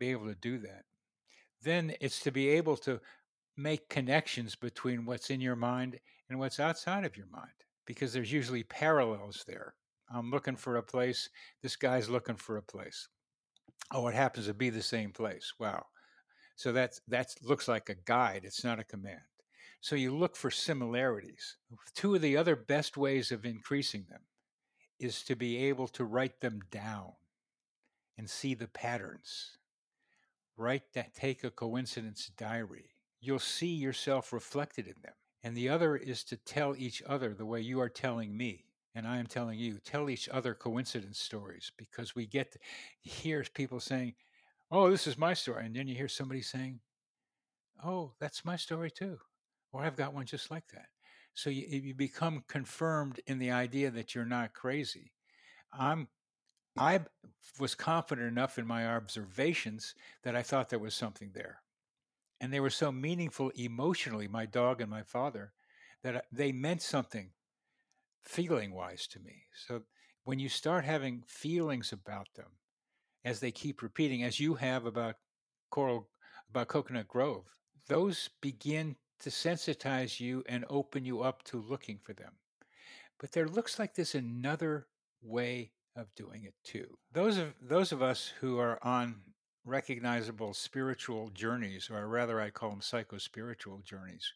[0.00, 0.84] be able to do that.
[1.62, 3.00] Then it's to be able to
[3.56, 5.98] make connections between what's in your mind
[6.28, 7.48] and what's outside of your mind
[7.86, 9.74] because there's usually parallels there.
[10.12, 11.28] I'm looking for a place,
[11.62, 13.08] this guy's looking for a place.
[13.92, 15.52] Oh, it happens to be the same place.
[15.58, 15.86] Wow.
[16.56, 18.42] So that's that looks like a guide.
[18.44, 19.20] It's not a command.
[19.80, 21.56] So you look for similarities.
[21.94, 24.22] Two of the other best ways of increasing them
[24.98, 27.12] is to be able to write them down
[28.16, 29.58] and see the patterns.
[30.56, 32.90] Write that, take a coincidence diary.
[33.20, 35.14] You'll see yourself reflected in them.
[35.42, 39.06] And the other is to tell each other the way you are telling me and
[39.06, 42.58] I am telling you, tell each other coincidence stories because we get to
[43.02, 44.14] hear people saying,
[44.70, 45.66] oh, this is my story.
[45.66, 46.80] And then you hear somebody saying,
[47.84, 49.18] oh, that's my story too.
[49.70, 50.86] Or I've got one just like that.
[51.34, 55.12] So you, you become confirmed in the idea that you're not crazy.
[55.78, 56.08] I'm
[56.78, 57.00] I
[57.58, 61.62] was confident enough in my observations that I thought there was something there.
[62.40, 65.52] And they were so meaningful emotionally, my dog and my father,
[66.02, 67.30] that uh, they meant something
[68.22, 69.44] feeling wise to me.
[69.66, 69.82] So
[70.24, 72.50] when you start having feelings about them,
[73.24, 75.16] as they keep repeating, as you have about
[75.70, 76.08] Coral,
[76.50, 77.44] about Coconut Grove,
[77.88, 82.32] those begin to sensitize you and open you up to looking for them.
[83.18, 84.86] But there looks like there's another
[85.22, 86.86] way of doing it too.
[87.12, 89.16] Those of those of us who are on
[89.64, 94.32] recognizable spiritual journeys, or rather, I call them psycho-spiritual journeys.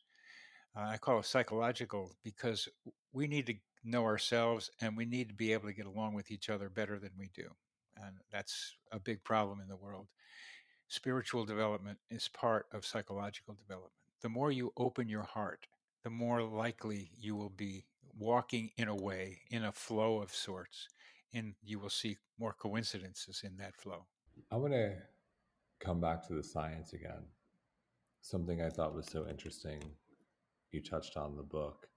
[0.77, 2.69] Uh, I call it psychological because
[3.13, 3.55] we need to
[3.85, 6.99] know ourselves and we need to be able to get along with each other better
[6.99, 7.51] than we do
[8.05, 10.07] and that's a big problem in the world.
[10.89, 13.93] Spiritual development is part of psychological development.
[14.23, 15.67] The more you open your heart,
[16.03, 17.85] the more likely you will be
[18.19, 20.89] walking in a way, in a flow of sorts,
[21.33, 24.07] and you will see more coincidences in that flow.
[24.51, 24.95] I want to
[25.81, 27.25] come back to the science again.
[28.23, 29.83] something I thought was so interesting.
[30.73, 31.89] You touched on the book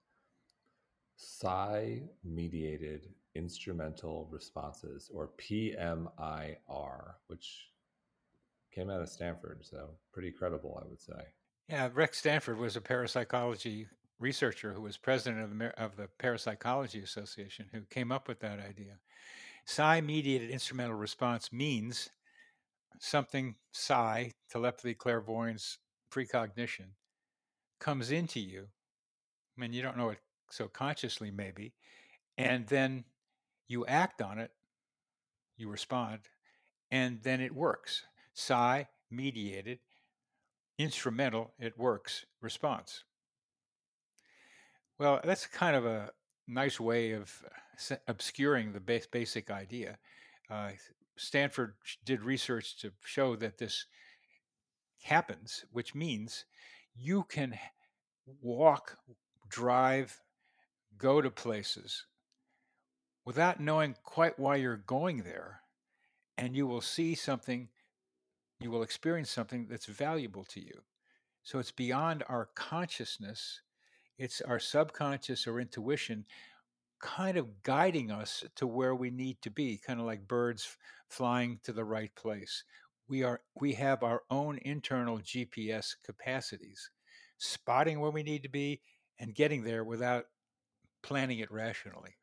[1.16, 7.68] psi mediated instrumental responses, or PMIR, which
[8.72, 9.64] came out of Stanford.
[9.64, 11.26] So pretty credible, I would say.
[11.68, 13.86] Yeah, Rex Stanford was a parapsychology
[14.24, 18.58] researcher who was president of the, of the Parapsychology Association who came up with that
[18.58, 18.94] idea.
[19.66, 22.08] Psi mediated instrumental response means
[22.98, 25.76] something psi, telepathy, clairvoyance,
[26.10, 26.86] precognition,
[27.78, 28.68] comes into you.
[29.56, 30.20] I mean, you don't know it
[30.50, 31.74] so consciously, maybe,
[32.38, 33.04] and then
[33.68, 34.52] you act on it,
[35.58, 36.20] you respond,
[36.90, 38.04] and then it works.
[38.32, 39.80] Psi mediated,
[40.78, 43.04] instrumental, it works response.
[44.98, 46.10] Well, that's kind of a
[46.46, 47.44] nice way of
[48.06, 49.98] obscuring the basic idea.
[50.50, 50.70] Uh,
[51.16, 51.74] Stanford
[52.04, 53.86] did research to show that this
[55.02, 56.44] happens, which means
[56.94, 57.58] you can
[58.40, 58.98] walk,
[59.48, 60.20] drive,
[60.96, 62.06] go to places
[63.24, 65.60] without knowing quite why you're going there,
[66.36, 67.68] and you will see something,
[68.60, 70.82] you will experience something that's valuable to you.
[71.42, 73.60] So it's beyond our consciousness,
[74.18, 76.24] it's our subconscious or intuition
[77.00, 80.76] kind of guiding us to where we need to be, kind of like birds
[81.08, 82.64] flying to the right place.
[83.08, 86.90] We are we have our own internal GPS capacities,
[87.36, 88.80] spotting where we need to be
[89.18, 90.24] and getting there without
[91.02, 92.14] planning it rationally.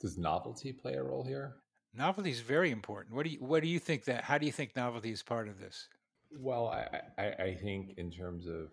[0.00, 1.56] Does novelty play a role here?
[1.94, 3.14] Novelty is very important.
[3.14, 5.48] What do you what do you think that how do you think novelty is part
[5.48, 5.88] of this?
[6.38, 8.68] Well, I, I, I think in terms of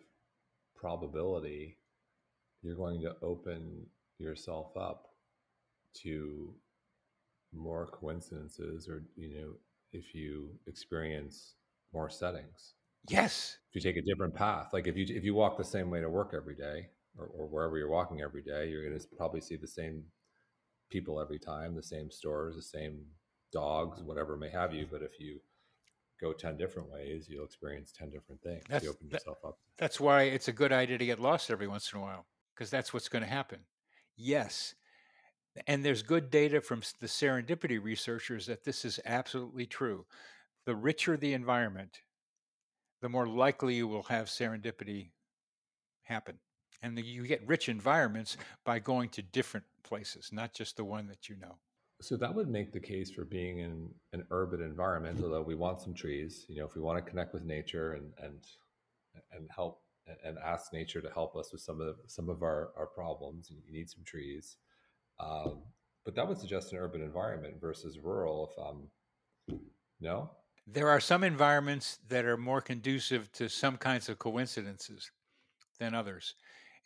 [0.76, 1.78] probability,
[2.66, 3.86] you're going to open
[4.18, 5.10] yourself up
[5.94, 6.54] to
[7.54, 9.54] more coincidences or you know
[9.94, 11.56] if you experience
[11.94, 12.74] more settings.
[13.08, 13.60] Yes.
[13.70, 16.02] If you take a different path like if you if you walk the same way
[16.02, 16.88] to work every day
[17.18, 20.04] or, or wherever you're walking every day you're going to probably see the same
[20.90, 23.02] people every time the same stores the same
[23.54, 25.40] dogs whatever may have you but if you
[26.20, 28.64] go 10 different ways you'll experience 10 different things.
[28.70, 29.58] That's, you open yourself that, up.
[29.78, 32.26] that's why it's a good idea to get lost every once in a while
[32.56, 33.60] because that's what's going to happen
[34.16, 34.76] yes
[35.68, 40.06] and there's good data from the serendipity researchers that this is absolutely true.
[40.66, 42.02] The richer the environment,
[43.02, 45.12] the more likely you will have serendipity
[46.04, 46.40] happen.
[46.82, 51.08] And the, you get rich environments by going to different places, not just the one
[51.08, 51.56] that you know.
[52.02, 55.26] So that would make the case for being in an urban environment, mm-hmm.
[55.26, 56.46] although we want some trees.
[56.50, 58.40] You know, if we want to connect with nature and and
[59.32, 59.82] and help
[60.24, 63.58] and ask nature to help us with some of some of our, our problems, you
[63.72, 64.58] need some trees.
[65.20, 65.60] Um,
[66.04, 68.52] but that would suggest an urban environment versus rural.
[68.52, 69.60] If um,
[70.00, 70.32] no,
[70.68, 75.12] there are some environments that are more conducive to some kinds of coincidences
[75.80, 76.36] than others,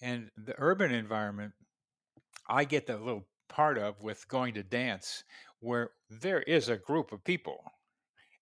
[0.01, 1.53] and the urban environment,
[2.47, 5.23] I get the little part of with going to dance
[5.59, 7.63] where there is a group of people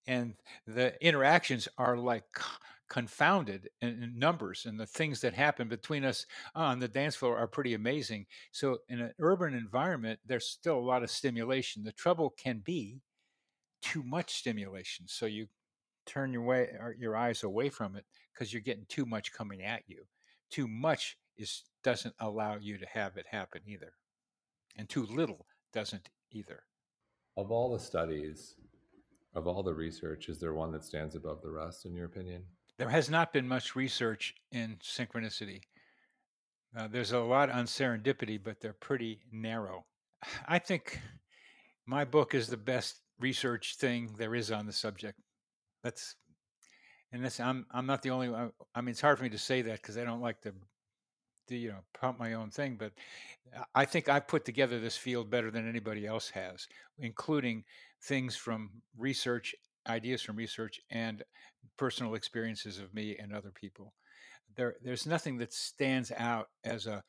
[0.07, 0.33] and
[0.65, 2.23] the interactions are like
[2.89, 6.25] confounded in, numbers and the things that happen between us
[6.55, 8.25] uh, on the dance floor are pretty amazing.
[8.51, 11.83] So in an urban environment there's still a lot of stimulation.
[11.83, 13.01] The trouble can be
[13.81, 15.47] too much stimulation so you
[16.05, 19.83] turn your way your eyes away from it because you're getting too much coming at
[19.87, 20.05] you.
[20.49, 23.93] Too much is doesn't allow you to have it happen either
[24.77, 26.63] and too little doesn't either.
[27.35, 28.55] Of all the studies
[29.35, 32.43] of all the research, is there one that stands above the rest, in your opinion?
[32.77, 35.61] There has not been much research in synchronicity.
[36.77, 39.85] Uh, there's a lot on serendipity, but they're pretty narrow.
[40.47, 40.99] I think
[41.85, 45.19] my book is the best research thing there is on the subject.
[45.83, 46.15] That's
[47.11, 48.51] and that's I'm I'm not the only one.
[48.75, 50.53] I mean, it's hard for me to say that because I don't like to
[51.47, 52.91] to you know pump my own thing but
[53.73, 56.67] i think i've put together this field better than anybody else has
[56.99, 57.63] including
[58.03, 59.55] things from research
[59.87, 61.23] ideas from research and
[61.77, 63.93] personal experiences of me and other people
[64.55, 67.03] there there's nothing that stands out as a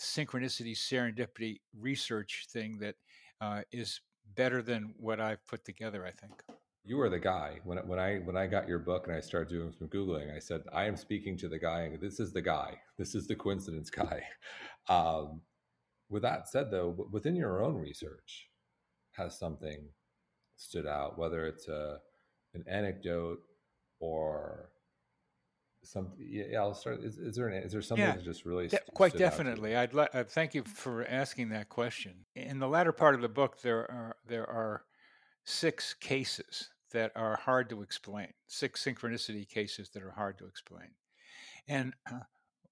[0.00, 2.94] synchronicity serendipity research thing that
[3.40, 4.00] uh, is
[4.36, 6.42] better than what i've put together i think
[6.84, 7.60] you are the guy.
[7.64, 10.40] When when I when I got your book and I started doing some googling, I
[10.40, 12.80] said I am speaking to the guy, and this is the guy.
[12.98, 14.22] This is the coincidence guy.
[14.88, 15.42] Um,
[16.10, 18.48] with that said, though, within your own research,
[19.12, 19.90] has something
[20.56, 21.16] stood out?
[21.16, 21.98] Whether it's a
[22.52, 23.38] an anecdote
[24.02, 24.68] or
[25.84, 26.18] something.
[26.18, 27.02] Yeah, I'll start.
[27.02, 29.76] Is, is there an, is there something yeah, that just really de- quite definitely?
[29.76, 32.26] I'd let uh, thank you for asking that question.
[32.34, 34.82] In the latter part of the book, there are there are
[35.44, 40.88] six cases that are hard to explain, six synchronicity cases that are hard to explain.
[41.68, 42.20] And uh,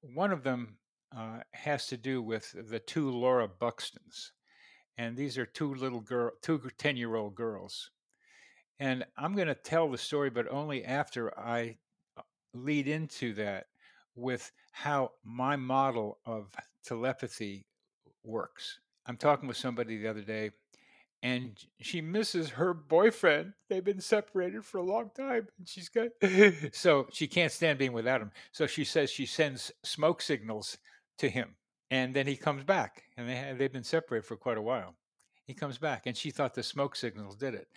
[0.03, 0.77] one of them
[1.17, 4.33] uh, has to do with the two Laura Buxtons.
[4.99, 7.91] And these are two little girl, two 10 year old girls.
[8.81, 11.77] And I'm going to tell the story, but only after I
[12.17, 12.23] uh,
[12.55, 13.67] lead into that
[14.17, 16.49] with how my model of
[16.83, 17.67] telepathy
[18.25, 18.81] works.
[19.07, 20.53] I'm talking with somebody the other day,
[21.23, 23.53] and she misses her boyfriend.
[23.69, 26.09] They've been separated for a long time, and she's got
[26.73, 28.31] so she can't stand being without him.
[28.53, 30.79] So she says she sends smoke signals
[31.19, 31.57] to him,
[31.91, 34.95] and then he comes back, and they have, they've been separated for quite a while.
[35.45, 37.69] He comes back, and she thought the smoke signals did it.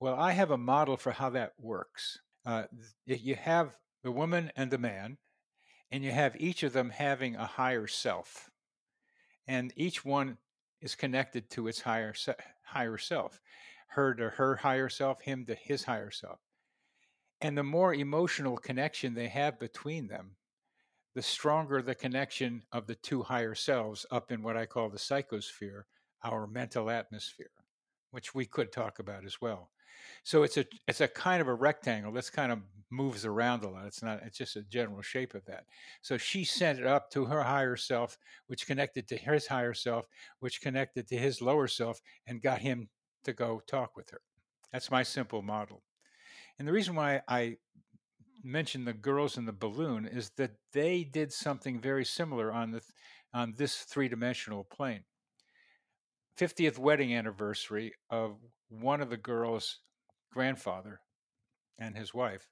[0.00, 2.18] Well, I have a model for how that works.
[2.46, 2.64] Uh,
[3.04, 5.18] you have the woman and the man,
[5.90, 8.50] and you have each of them having a higher self,
[9.46, 10.38] and each one
[10.80, 13.40] is connected to its higher se- higher self,
[13.88, 16.40] her to her higher self, him to his higher self.
[17.42, 20.36] And the more emotional connection they have between them,
[21.14, 24.98] the stronger the connection of the two higher selves up in what I call the
[24.98, 25.82] psychosphere,
[26.24, 27.52] our mental atmosphere,
[28.12, 29.70] which we could talk about as well.
[30.24, 32.60] So it's a it's a kind of a rectangle that's kind of
[32.90, 33.86] moves around a lot.
[33.86, 35.64] It's not it's just a general shape of that.
[36.02, 40.06] So she sent it up to her higher self, which connected to his higher self,
[40.40, 42.88] which connected to his lower self, and got him
[43.24, 44.20] to go talk with her.
[44.72, 45.82] That's my simple model.
[46.58, 47.56] And the reason why I
[48.42, 52.82] mentioned the girls in the balloon is that they did something very similar on the
[53.32, 55.04] on this three-dimensional plane.
[56.38, 58.38] 50th wedding anniversary of
[58.70, 59.80] one of the girls'
[60.32, 61.00] grandfather
[61.78, 62.48] and his wife.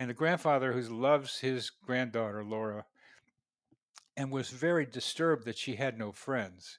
[0.00, 2.86] And the grandfather, who loves his granddaughter, Laura,
[4.16, 6.78] and was very disturbed that she had no friends,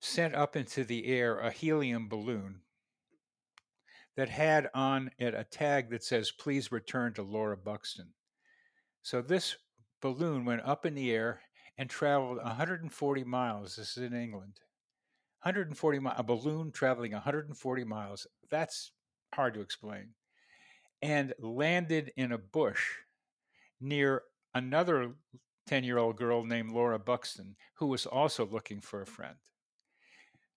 [0.00, 2.60] sent up into the air a helium balloon
[4.16, 8.08] that had on it a tag that says, Please return to Laura Buxton.
[9.02, 9.56] So this
[10.00, 11.40] balloon went up in the air
[11.76, 13.76] and traveled 140 miles.
[13.76, 14.60] This is in England.
[15.48, 18.26] 140 miles, a balloon traveling 140 miles.
[18.50, 18.92] That's
[19.34, 20.10] hard to explain.
[21.00, 22.84] And landed in a bush
[23.80, 24.24] near
[24.54, 25.14] another
[25.66, 29.36] 10 year old girl named Laura Buxton, who was also looking for a friend.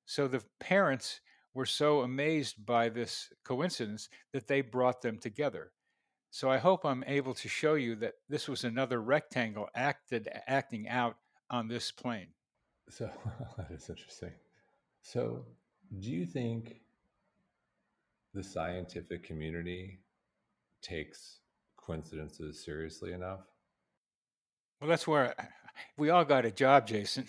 [0.05, 1.21] So the parents
[1.53, 5.71] were so amazed by this coincidence that they brought them together.
[6.31, 10.89] So I hope I'm able to show you that this was another rectangle acted acting
[10.89, 11.15] out
[11.49, 12.27] on this plane.
[12.89, 13.09] So
[13.57, 14.31] that is interesting.
[15.01, 15.45] So,
[15.99, 16.81] do you think
[18.33, 19.99] the scientific community
[20.81, 21.39] takes
[21.77, 23.41] coincidences seriously enough?
[24.79, 25.35] Well, that's where
[25.97, 27.25] we all got a job, Jason.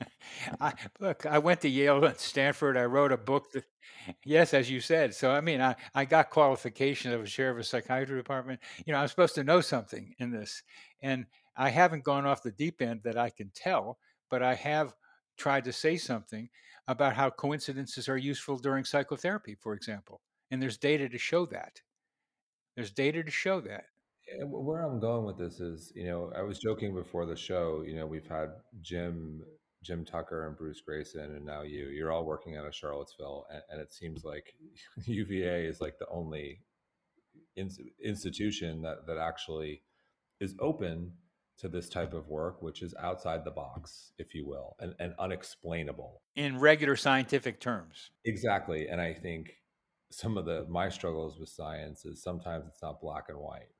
[0.60, 2.76] I, look, I went to Yale and Stanford.
[2.76, 3.64] I wrote a book that,
[4.24, 5.14] yes, as you said.
[5.14, 8.60] So, I mean, I, I got qualification of a chair of a psychiatry department.
[8.84, 10.62] You know, I'm supposed to know something in this.
[11.02, 13.98] And I haven't gone off the deep end that I can tell,
[14.30, 14.94] but I have
[15.36, 16.48] tried to say something
[16.88, 20.20] about how coincidences are useful during psychotherapy, for example.
[20.50, 21.80] And there's data to show that.
[22.76, 23.86] There's data to show that.
[24.44, 27.96] where I'm going with this is, you know, I was joking before the show, you
[27.96, 28.50] know, we've had
[28.82, 29.42] Jim
[29.82, 31.86] Jim Tucker and Bruce Greyson, and now you.
[31.88, 34.54] You're all working out of Charlottesville, and, and it seems like
[35.06, 36.60] UVA is like the only
[37.54, 37.70] in,
[38.02, 39.82] institution that that actually
[40.40, 41.12] is open
[41.58, 45.14] to this type of work, which is outside the box, if you will, and, and
[45.18, 48.10] unexplainable in regular scientific terms.
[48.24, 49.52] Exactly, and I think
[50.10, 53.72] some of the my struggles with science is sometimes it's not black and white,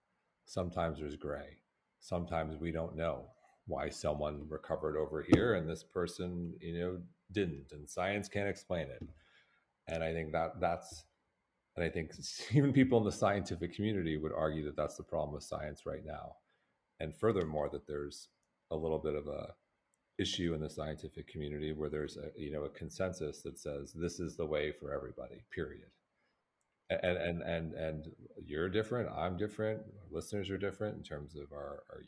[0.47, 1.59] sometimes there's gray,
[2.01, 3.27] sometimes we don't know
[3.66, 6.99] why someone recovered over here and this person, you know,
[7.33, 9.03] didn't, and science can't explain it.
[9.89, 11.05] And I think that that's
[11.77, 12.12] and I think
[12.53, 16.05] even people in the scientific community would argue that that's the problem with science right
[16.05, 16.37] now
[17.01, 18.28] and furthermore that there's
[18.70, 19.55] a little bit of a
[20.18, 24.18] issue in the scientific community where there's a you know a consensus that says this
[24.18, 25.88] is the way for everybody period.
[26.88, 28.07] And and and and
[28.44, 32.03] you're different i'm different our listeners are different in terms of our our,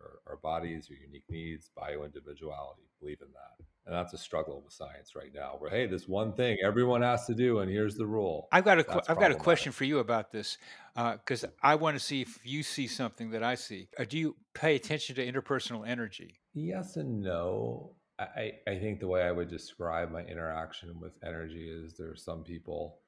[0.00, 4.62] our, our bodies our unique needs bio individuality believe in that and that's a struggle
[4.64, 7.96] with science right now where hey this one thing everyone has to do and here's
[7.96, 8.48] the rule.
[8.52, 10.58] I've got a i've got a question for you about this
[10.94, 13.88] because uh, i want to see if you see something that i see.
[13.98, 16.40] Uh, do you pay attention to interpersonal energy?
[16.54, 17.96] Yes and no.
[18.18, 22.16] I, I think the way I would describe my interaction with energy is there are
[22.16, 22.98] some people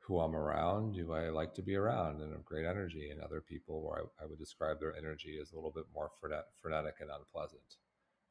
[0.00, 3.40] who I'm around, who I like to be around, and have great energy, and other
[3.40, 7.10] people where I, I would describe their energy as a little bit more frenetic and
[7.10, 7.76] unpleasant.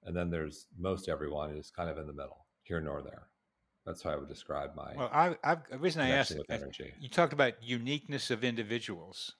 [0.08, 3.28] And then there's most everyone is kind of in the middle, here nor there.
[3.86, 4.94] That's how I would describe my.
[4.96, 6.94] Well, I, I've, the reason I asked, energy.
[7.00, 9.36] you talked about uniqueness of individuals.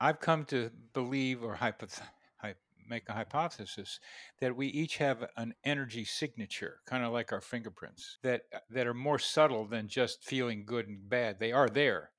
[0.00, 2.00] I've come to believe or hypoth-
[2.90, 4.00] make a hypothesis
[4.40, 8.94] that we each have an energy signature, kind of like our fingerprints, that that are
[8.94, 11.38] more subtle than just feeling good and bad.
[11.38, 12.10] They are there,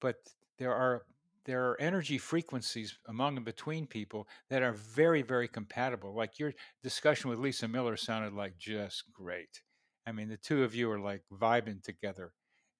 [0.00, 0.16] but
[0.58, 1.02] there are
[1.44, 6.14] there are energy frequencies among and between people that are very very compatible.
[6.14, 9.62] Like your discussion with Lisa Miller sounded like just great.
[10.06, 12.32] I mean, the two of you are like vibing together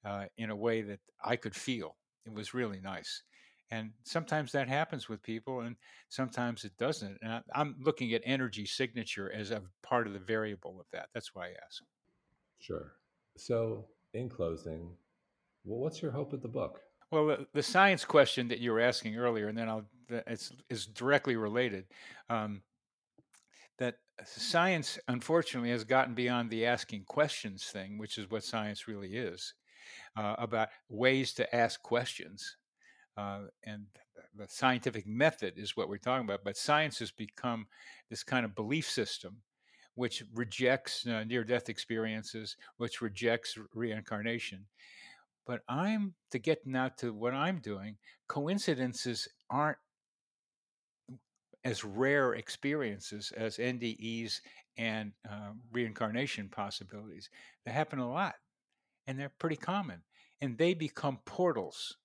[0.04, 1.96] uh, in a way that I could feel.
[2.24, 3.22] It was really nice.
[3.70, 5.76] And sometimes that happens with people, and
[6.09, 7.18] sometimes it doesn't.
[7.20, 11.09] And I, I'm looking at energy signature as a part of the variable of that.
[11.12, 11.82] That's why I ask.
[12.61, 12.92] Sure.
[13.36, 13.84] So,
[14.14, 14.88] in closing,
[15.64, 16.80] well, what's your hope with the book?
[17.11, 20.86] Well, the, the science question that you were asking earlier, and then I'll it's is
[20.86, 21.84] directly related.
[22.30, 22.62] Um,
[23.78, 29.16] that science, unfortunately, has gotten beyond the asking questions thing, which is what science really
[29.16, 29.54] is,
[30.16, 32.56] uh, about ways to ask questions
[33.18, 33.86] uh, and
[34.36, 36.44] the scientific method is what we're talking about.
[36.44, 37.66] But science has become
[38.09, 39.38] this kind of belief system
[39.96, 44.64] which rejects uh, near death experiences, which rejects reincarnation.
[45.49, 47.96] But I'm to get now to what I'm doing,
[48.28, 49.78] coincidences aren't
[51.64, 54.40] as rare experiences as NDEs
[54.76, 57.30] and uh, reincarnation possibilities.
[57.64, 58.34] They happen a lot
[59.07, 60.03] and they're pretty common.
[60.42, 61.96] And they become portals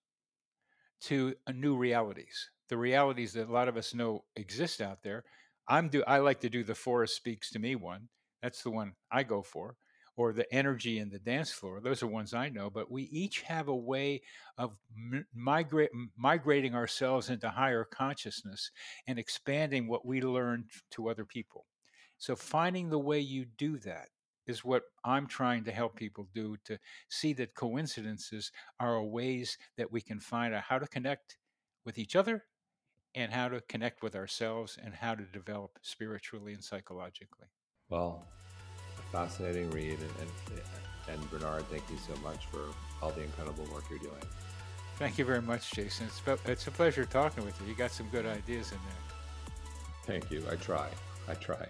[1.01, 5.25] to new realities, the realities that a lot of us know exist out there.
[5.67, 8.07] I'm do I like to do the forest speaks to me one.
[8.41, 9.75] That's the one I go for,
[10.15, 11.79] or the energy in the dance floor.
[11.79, 12.69] Those are ones I know.
[12.69, 14.21] But we each have a way
[14.57, 14.77] of
[15.35, 18.71] migrating ourselves into higher consciousness
[19.07, 21.65] and expanding what we learn to other people.
[22.17, 24.09] So finding the way you do that
[24.45, 26.77] is what I'm trying to help people do to
[27.09, 31.37] see that coincidences are ways that we can find out how to connect
[31.85, 32.43] with each other
[33.15, 37.47] and how to connect with ourselves and how to develop spiritually and psychologically.
[37.89, 38.27] Well,
[39.13, 39.97] fascinating read.
[39.99, 42.59] And, and, and Bernard, thank you so much for
[43.01, 44.23] all the incredible work you're doing.
[44.97, 46.07] Thank you very much, Jason.
[46.07, 47.67] It's, it's a pleasure talking with you.
[47.67, 49.03] You got some good ideas in there.
[50.05, 50.43] Thank you.
[50.51, 50.89] I try.
[51.27, 51.67] I try.